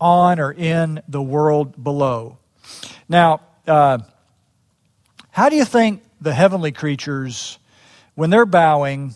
on 0.00 0.38
or 0.38 0.52
in 0.52 1.02
the 1.08 1.22
world 1.22 1.82
below. 1.82 2.38
Now, 3.08 3.40
uh, 3.66 3.98
how 5.30 5.48
do 5.48 5.56
you 5.56 5.64
think 5.64 6.02
the 6.20 6.34
heavenly 6.34 6.72
creatures, 6.72 7.58
when 8.14 8.30
they're 8.30 8.46
bowing, 8.46 9.14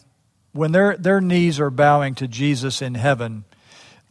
when 0.52 0.72
their, 0.72 0.96
their 0.96 1.20
knees 1.20 1.60
are 1.60 1.70
bowing 1.70 2.14
to 2.16 2.28
Jesus 2.28 2.82
in 2.82 2.94
heaven, 2.94 3.44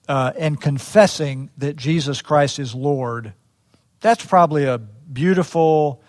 uh, 0.08 0.34
and 0.38 0.60
confessing 0.60 1.50
that 1.58 1.76
Jesus 1.76 2.22
Christ 2.22 2.58
is 2.58 2.74
Lord, 2.74 3.34
that's 4.02 4.26
probably 4.26 4.66
a 4.66 4.78
beautiful, 4.78 6.02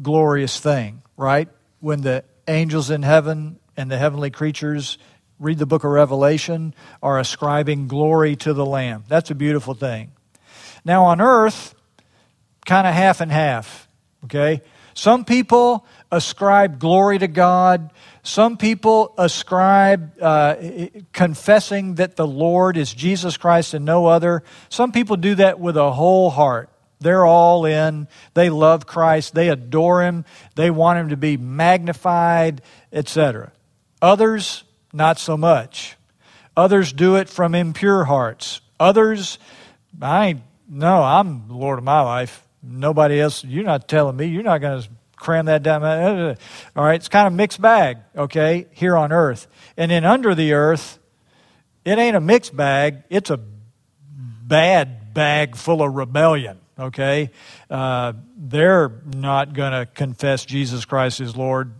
glorious 0.00 0.60
thing, 0.60 1.02
right? 1.16 1.48
When 1.80 2.02
the 2.02 2.24
angels 2.46 2.90
in 2.90 3.02
heaven 3.02 3.58
and 3.78 3.90
the 3.90 3.96
heavenly 3.96 4.30
creatures 4.30 4.98
read 5.38 5.56
the 5.56 5.66
book 5.66 5.84
of 5.84 5.90
Revelation 5.90 6.74
are 7.02 7.18
ascribing 7.18 7.88
glory 7.88 8.36
to 8.36 8.52
the 8.52 8.66
Lamb. 8.66 9.04
That's 9.08 9.30
a 9.30 9.34
beautiful 9.34 9.72
thing. 9.72 10.12
Now, 10.84 11.04
on 11.06 11.20
earth, 11.20 11.74
kind 12.66 12.86
of 12.86 12.92
half 12.92 13.22
and 13.22 13.32
half, 13.32 13.88
okay? 14.24 14.60
Some 14.92 15.24
people 15.24 15.86
ascribe 16.10 16.78
glory 16.78 17.18
to 17.18 17.28
God 17.28 17.90
some 18.28 18.58
people 18.58 19.14
ascribe 19.16 20.20
uh, 20.20 20.56
confessing 21.14 21.94
that 21.94 22.16
the 22.16 22.26
Lord 22.26 22.76
is 22.76 22.92
Jesus 22.92 23.38
Christ 23.38 23.72
and 23.72 23.86
no 23.86 24.04
other. 24.04 24.42
Some 24.68 24.92
people 24.92 25.16
do 25.16 25.36
that 25.36 25.58
with 25.58 25.78
a 25.78 25.90
whole 25.90 26.28
heart. 26.28 26.68
They're 27.00 27.24
all 27.24 27.64
in. 27.64 28.06
They 28.34 28.50
love 28.50 28.86
Christ. 28.86 29.34
They 29.34 29.48
adore 29.48 30.02
Him. 30.02 30.26
They 30.56 30.70
want 30.70 30.98
Him 30.98 31.08
to 31.08 31.16
be 31.16 31.38
magnified, 31.38 32.60
etc. 32.92 33.50
Others, 34.00 34.64
not 34.92 35.18
so 35.18 35.36
much. 35.36 35.96
Others 36.56 36.92
do 36.92 37.16
it 37.16 37.28
from 37.28 37.54
impure 37.54 38.04
hearts. 38.04 38.60
Others, 38.80 39.38
I 40.00 40.40
no, 40.68 41.02
I'm 41.02 41.48
Lord 41.48 41.78
of 41.78 41.84
my 41.84 42.00
life. 42.02 42.46
Nobody 42.62 43.20
else, 43.20 43.44
you're 43.44 43.64
not 43.64 43.88
telling 43.88 44.16
me. 44.16 44.26
You're 44.26 44.42
not 44.42 44.60
going 44.60 44.82
to 44.82 44.88
cram 45.16 45.46
that 45.46 45.62
down. 45.62 45.82
All 45.84 46.84
right, 46.84 46.94
it's 46.94 47.08
kind 47.08 47.26
of 47.26 47.32
mixed 47.32 47.60
bag, 47.60 47.98
okay, 48.16 48.66
here 48.72 48.96
on 48.96 49.12
earth. 49.12 49.46
And 49.76 49.90
then 49.90 50.04
under 50.04 50.34
the 50.34 50.52
earth, 50.52 50.98
it 51.84 51.98
ain't 51.98 52.16
a 52.16 52.20
mixed 52.20 52.54
bag, 52.54 53.04
it's 53.08 53.30
a 53.30 53.38
bad 53.38 55.14
bag 55.14 55.56
full 55.56 55.82
of 55.82 55.94
rebellion, 55.94 56.58
okay? 56.78 57.30
Uh, 57.70 58.12
they're 58.36 58.90
not 59.14 59.54
going 59.54 59.72
to 59.72 59.86
confess 59.86 60.44
Jesus 60.44 60.84
Christ 60.84 61.20
is 61.20 61.36
Lord, 61.36 61.72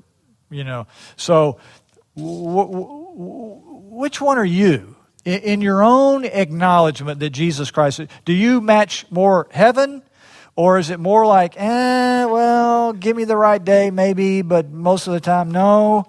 you 0.50 0.64
know. 0.64 0.87
So, 1.16 1.59
which 2.18 4.20
one 4.20 4.38
are 4.38 4.44
you? 4.44 4.96
In 5.24 5.61
your 5.61 5.83
own 5.83 6.24
acknowledgement 6.24 7.20
that 7.20 7.31
Jesus 7.31 7.70
Christ, 7.70 8.00
do 8.24 8.33
you 8.33 8.61
match 8.61 9.07
more 9.11 9.46
heaven 9.50 10.02
or 10.57 10.78
is 10.78 10.90
it 10.90 10.98
more 10.98 11.24
like, 11.24 11.54
eh, 11.57 12.24
well, 12.24 12.92
give 12.92 13.16
me 13.16 13.24
the 13.24 13.37
right 13.37 13.64
day, 13.64 13.92
maybe, 13.92 14.42
but 14.42 14.70
most 14.70 15.07
of 15.07 15.12
the 15.12 15.20
time, 15.20 15.52
no? 15.52 16.07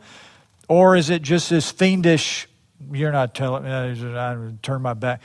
Or 0.67 0.95
is 0.95 1.11
it 1.11 1.21
just 1.21 1.51
this 1.51 1.69
fiendish, 1.69 2.47
you're 2.91 3.11
not 3.11 3.35
telling 3.35 3.63
me, 3.63 3.69
I 3.69 4.53
turn 4.63 4.81
my 4.81 4.95
back. 4.95 5.21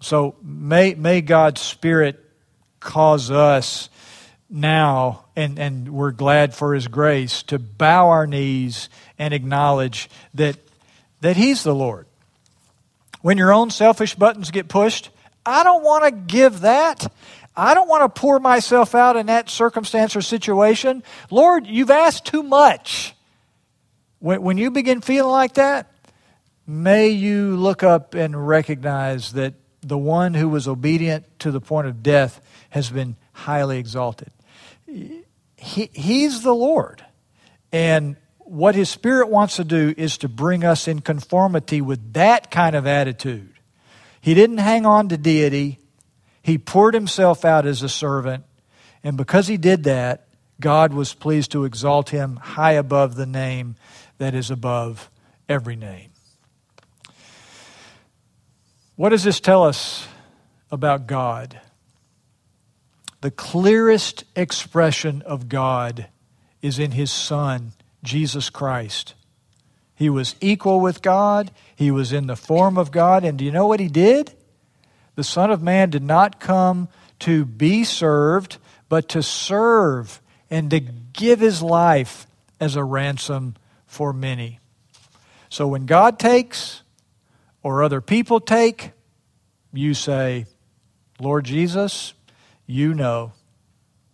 So 0.00 0.36
may, 0.42 0.94
may 0.94 1.20
God's 1.20 1.60
Spirit 1.60 2.18
cause 2.80 3.30
us 3.30 3.90
now, 4.48 5.26
and, 5.36 5.58
and 5.58 5.90
we're 5.90 6.12
glad 6.12 6.54
for 6.54 6.74
His 6.74 6.88
grace, 6.88 7.42
to 7.44 7.58
bow 7.58 8.08
our 8.08 8.26
knees 8.26 8.88
and 9.18 9.34
acknowledge 9.34 10.08
that, 10.34 10.56
that 11.20 11.36
He's 11.36 11.62
the 11.62 11.74
Lord. 11.74 12.06
When 13.22 13.38
your 13.38 13.52
own 13.52 13.70
selfish 13.70 14.14
buttons 14.14 14.50
get 14.50 14.68
pushed, 14.68 15.10
I 15.46 15.64
don't 15.64 15.82
want 15.82 16.04
to 16.04 16.10
give 16.10 16.60
that. 16.60 17.10
I 17.56 17.74
don't 17.74 17.88
want 17.88 18.02
to 18.02 18.20
pour 18.20 18.40
myself 18.40 18.94
out 18.94 19.16
in 19.16 19.26
that 19.26 19.48
circumstance 19.48 20.16
or 20.16 20.22
situation. 20.22 21.02
Lord, 21.30 21.66
you've 21.66 21.90
asked 21.90 22.26
too 22.26 22.42
much. 22.42 23.14
When, 24.18 24.42
when 24.42 24.58
you 24.58 24.70
begin 24.70 25.00
feeling 25.00 25.30
like 25.30 25.54
that, 25.54 25.92
may 26.66 27.10
you 27.10 27.56
look 27.56 27.82
up 27.82 28.14
and 28.14 28.46
recognize 28.46 29.32
that 29.32 29.54
the 29.82 29.98
one 29.98 30.34
who 30.34 30.48
was 30.48 30.66
obedient 30.66 31.38
to 31.40 31.50
the 31.50 31.60
point 31.60 31.86
of 31.86 32.02
death 32.02 32.40
has 32.70 32.90
been 32.90 33.16
highly 33.32 33.78
exalted. 33.78 34.30
He, 34.86 35.90
he's 35.92 36.42
the 36.42 36.54
Lord. 36.54 37.04
And 37.70 38.16
what 38.44 38.74
His 38.74 38.88
Spirit 38.88 39.28
wants 39.28 39.56
to 39.56 39.64
do 39.64 39.94
is 39.96 40.18
to 40.18 40.28
bring 40.28 40.64
us 40.64 40.86
in 40.86 41.00
conformity 41.00 41.80
with 41.80 42.12
that 42.14 42.50
kind 42.50 42.76
of 42.76 42.86
attitude. 42.86 43.54
He 44.20 44.34
didn't 44.34 44.58
hang 44.58 44.86
on 44.86 45.08
to 45.08 45.16
deity. 45.16 45.78
He 46.42 46.58
poured 46.58 46.94
himself 46.94 47.44
out 47.44 47.66
as 47.66 47.82
a 47.82 47.88
servant, 47.88 48.44
and 49.02 49.16
because 49.16 49.48
he 49.48 49.56
did 49.56 49.84
that, 49.84 50.28
God 50.60 50.92
was 50.92 51.14
pleased 51.14 51.52
to 51.52 51.64
exalt 51.64 52.10
him 52.10 52.36
high 52.36 52.72
above 52.72 53.16
the 53.16 53.26
name 53.26 53.76
that 54.18 54.34
is 54.34 54.50
above 54.50 55.10
every 55.48 55.76
name. 55.76 56.10
What 58.96 59.08
does 59.08 59.24
this 59.24 59.40
tell 59.40 59.64
us 59.64 60.06
about 60.70 61.06
God? 61.06 61.60
The 63.20 63.30
clearest 63.30 64.24
expression 64.36 65.22
of 65.22 65.48
God 65.48 66.06
is 66.62 66.78
in 66.78 66.92
his 66.92 67.10
Son, 67.10 67.72
Jesus 68.04 68.50
Christ. 68.50 69.14
He 69.96 70.08
was 70.08 70.36
equal 70.40 70.80
with 70.80 71.02
God, 71.02 71.50
he 71.74 71.90
was 71.90 72.12
in 72.12 72.26
the 72.26 72.36
form 72.36 72.78
of 72.78 72.90
God, 72.90 73.24
and 73.24 73.38
do 73.38 73.44
you 73.44 73.50
know 73.50 73.66
what 73.66 73.80
he 73.80 73.88
did? 73.88 74.32
The 75.16 75.24
Son 75.24 75.50
of 75.50 75.62
Man 75.62 75.90
did 75.90 76.02
not 76.02 76.40
come 76.40 76.88
to 77.20 77.44
be 77.44 77.84
served, 77.84 78.58
but 78.88 79.08
to 79.10 79.22
serve 79.22 80.20
and 80.50 80.70
to 80.70 80.80
give 80.80 81.40
his 81.40 81.62
life 81.62 82.26
as 82.60 82.76
a 82.76 82.84
ransom 82.84 83.54
for 83.86 84.12
many. 84.12 84.58
So 85.48 85.68
when 85.68 85.86
God 85.86 86.18
takes 86.18 86.82
or 87.62 87.82
other 87.82 88.00
people 88.00 88.40
take, 88.40 88.90
you 89.72 89.94
say, 89.94 90.46
Lord 91.20 91.44
Jesus, 91.44 92.14
you 92.66 92.94
know 92.94 93.32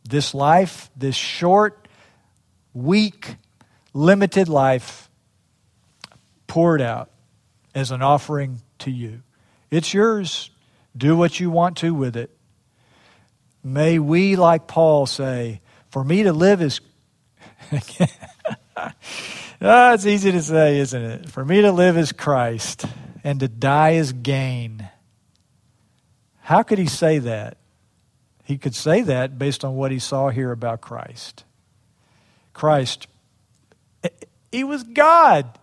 this 0.09 0.35
life, 0.35 0.91
this 0.97 1.17
short, 1.17 1.89
weak, 2.75 3.37
limited 3.93 4.49
life 4.49 5.09
poured 6.47 6.81
out 6.81 7.11
as 7.75 7.91
an 7.91 8.03
offering 8.03 8.61
to 8.81 8.91
you. 8.91 9.23
It's 9.71 9.95
yours. 9.95 10.51
Do 10.97 11.17
what 11.17 11.39
you 11.39 11.51
want 11.51 11.77
to 11.79 11.95
with 11.95 12.17
it. 12.17 12.31
May 13.63 13.99
we, 13.99 14.37
like 14.37 14.67
Paul, 14.67 15.07
say, 15.07 15.61
For 15.91 16.03
me 16.03 16.25
to 16.25 16.33
live 16.33 16.63
is. 16.63 16.81
oh, 19.61 19.93
it's 19.93 20.07
easy 20.07 20.33
to 20.33 20.43
say, 20.43 20.79
isn't 20.79 21.03
it? 21.03 21.29
For 21.31 21.45
me 21.45 21.61
to 21.63 21.71
live 21.71 21.97
is 21.97 22.11
Christ, 22.13 22.85
and 23.23 23.39
to 23.41 23.49
die 23.49 23.91
is 23.91 24.13
gain. 24.13 24.89
How 26.41 26.63
could 26.63 26.79
he 26.79 26.87
say 26.87 27.19
that? 27.19 27.59
He 28.43 28.59
could 28.59 28.75
say 28.75 29.03
that 29.03 29.39
based 29.39 29.65
on 29.65 29.77
what 29.77 29.93
he 29.93 30.01
saw 30.01 30.31
here 30.31 30.51
about 30.51 30.81
Christ. 30.81 31.45
Christ, 32.53 33.07
he 34.51 34.65
was 34.65 34.83
God. 34.83 35.59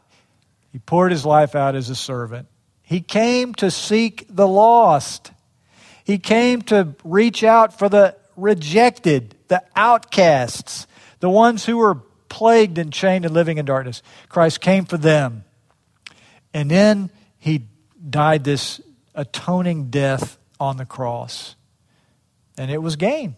He 0.71 0.79
poured 0.79 1.11
his 1.11 1.25
life 1.25 1.55
out 1.55 1.75
as 1.75 1.89
a 1.89 1.95
servant. 1.95 2.47
He 2.81 3.01
came 3.01 3.53
to 3.55 3.69
seek 3.69 4.25
the 4.29 4.47
lost. 4.47 5.31
He 6.03 6.17
came 6.17 6.61
to 6.63 6.95
reach 7.03 7.43
out 7.43 7.77
for 7.77 7.89
the 7.89 8.15
rejected, 8.37 9.35
the 9.47 9.63
outcasts, 9.75 10.87
the 11.19 11.29
ones 11.29 11.65
who 11.65 11.77
were 11.77 11.95
plagued 12.29 12.77
and 12.77 12.93
chained 12.93 13.25
and 13.25 13.33
living 13.33 13.57
in 13.57 13.65
darkness. 13.65 14.01
Christ 14.29 14.61
came 14.61 14.85
for 14.85 14.97
them. 14.97 15.43
And 16.53 16.71
then 16.71 17.09
he 17.39 17.65
died 18.09 18.43
this 18.43 18.79
atoning 19.15 19.89
death 19.89 20.37
on 20.59 20.77
the 20.77 20.85
cross. 20.85 21.55
And 22.57 22.71
it 22.71 22.81
was 22.81 22.95
gain 22.95 23.35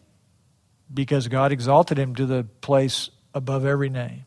because 0.94 1.28
God 1.28 1.52
exalted 1.52 1.98
him 1.98 2.16
to 2.16 2.26
the 2.26 2.44
place 2.62 3.10
above 3.34 3.66
every 3.66 3.90
name. 3.90 4.26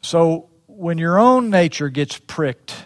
So 0.00 0.48
when 0.66 0.98
your 0.98 1.18
own 1.18 1.50
nature 1.50 1.88
gets 1.88 2.18
pricked, 2.18 2.84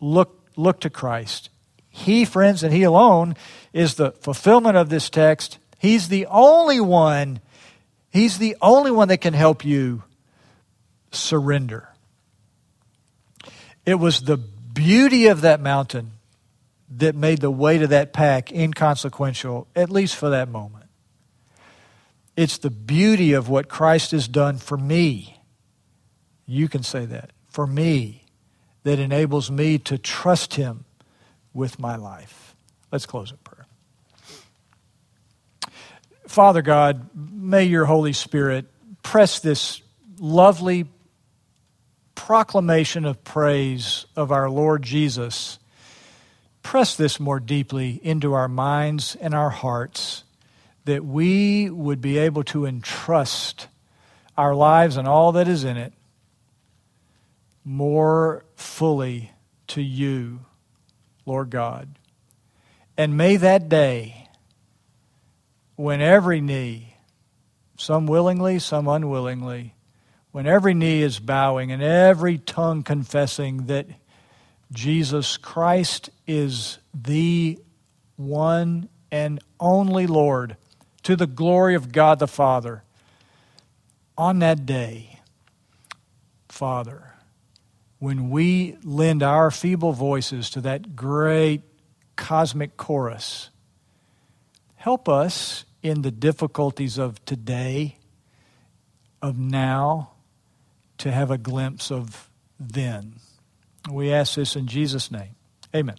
look, 0.00 0.48
look 0.56 0.80
to 0.80 0.90
Christ. 0.90 1.50
He, 1.88 2.24
friends, 2.24 2.62
and 2.62 2.72
He 2.72 2.82
alone 2.82 3.36
is 3.72 3.94
the 3.94 4.12
fulfillment 4.12 4.76
of 4.76 4.88
this 4.88 5.10
text. 5.10 5.58
He's 5.78 6.08
the 6.08 6.26
only 6.26 6.80
one, 6.80 7.40
He's 8.10 8.38
the 8.38 8.56
only 8.60 8.90
one 8.90 9.08
that 9.08 9.18
can 9.18 9.34
help 9.34 9.64
you 9.64 10.02
surrender. 11.10 11.88
It 13.84 13.96
was 13.96 14.22
the 14.22 14.36
beauty 14.36 15.28
of 15.28 15.42
that 15.42 15.60
mountain 15.60 16.12
that 16.90 17.14
made 17.14 17.40
the 17.40 17.50
weight 17.50 17.82
of 17.82 17.90
that 17.90 18.12
pack 18.12 18.52
inconsequential, 18.52 19.66
at 19.74 19.90
least 19.90 20.16
for 20.16 20.30
that 20.30 20.48
moment. 20.48 20.84
It's 22.36 22.58
the 22.58 22.70
beauty 22.70 23.32
of 23.32 23.48
what 23.48 23.68
Christ 23.68 24.10
has 24.10 24.28
done 24.28 24.58
for 24.58 24.76
me. 24.76 25.35
You 26.46 26.68
can 26.68 26.82
say 26.82 27.04
that. 27.06 27.30
For 27.48 27.66
me, 27.66 28.24
that 28.84 28.98
enables 28.98 29.50
me 29.50 29.78
to 29.78 29.98
trust 29.98 30.54
Him 30.54 30.84
with 31.52 31.78
my 31.78 31.96
life. 31.96 32.54
Let's 32.92 33.06
close 33.06 33.30
in 33.30 33.38
prayer. 33.38 33.66
Father 36.26 36.62
God, 36.62 37.08
may 37.14 37.64
your 37.64 37.84
Holy 37.84 38.12
Spirit 38.12 38.66
press 39.02 39.40
this 39.40 39.82
lovely 40.18 40.86
proclamation 42.14 43.04
of 43.04 43.22
praise 43.24 44.06
of 44.16 44.32
our 44.32 44.48
Lord 44.50 44.82
Jesus 44.82 45.58
press 46.66 46.96
this 46.96 47.20
more 47.20 47.38
deeply 47.38 48.00
into 48.02 48.32
our 48.32 48.48
minds 48.48 49.16
and 49.20 49.34
our 49.34 49.50
hearts 49.50 50.24
that 50.84 51.04
we 51.04 51.70
would 51.70 52.00
be 52.00 52.18
able 52.18 52.42
to 52.42 52.66
entrust 52.66 53.68
our 54.36 54.52
lives 54.52 54.96
and 54.96 55.06
all 55.06 55.30
that 55.30 55.46
is 55.46 55.62
in 55.62 55.76
it 55.76 55.92
more 57.66 58.44
fully 58.54 59.32
to 59.66 59.82
you, 59.82 60.38
Lord 61.26 61.50
God. 61.50 61.98
And 62.96 63.16
may 63.16 63.36
that 63.36 63.68
day, 63.68 64.28
when 65.74 66.00
every 66.00 66.40
knee, 66.40 66.96
some 67.76 68.06
willingly, 68.06 68.60
some 68.60 68.86
unwillingly, 68.86 69.74
when 70.30 70.46
every 70.46 70.74
knee 70.74 71.02
is 71.02 71.18
bowing 71.18 71.72
and 71.72 71.82
every 71.82 72.38
tongue 72.38 72.84
confessing 72.84 73.66
that 73.66 73.86
Jesus 74.72 75.36
Christ 75.36 76.08
is 76.26 76.78
the 76.94 77.58
one 78.14 78.88
and 79.10 79.40
only 79.58 80.06
Lord 80.06 80.56
to 81.02 81.16
the 81.16 81.26
glory 81.26 81.74
of 81.74 81.90
God 81.90 82.20
the 82.20 82.28
Father. 82.28 82.84
On 84.16 84.38
that 84.38 84.64
day, 84.64 85.18
Father, 86.48 87.15
when 87.98 88.30
we 88.30 88.76
lend 88.82 89.22
our 89.22 89.50
feeble 89.50 89.92
voices 89.92 90.50
to 90.50 90.60
that 90.62 90.94
great 90.94 91.62
cosmic 92.14 92.76
chorus, 92.76 93.50
help 94.74 95.08
us 95.08 95.64
in 95.82 96.02
the 96.02 96.10
difficulties 96.10 96.98
of 96.98 97.24
today, 97.24 97.96
of 99.22 99.38
now, 99.38 100.10
to 100.98 101.10
have 101.10 101.30
a 101.30 101.38
glimpse 101.38 101.90
of 101.90 102.30
then. 102.58 103.14
We 103.90 104.12
ask 104.12 104.34
this 104.34 104.56
in 104.56 104.66
Jesus' 104.66 105.10
name. 105.10 105.34
Amen. 105.74 105.96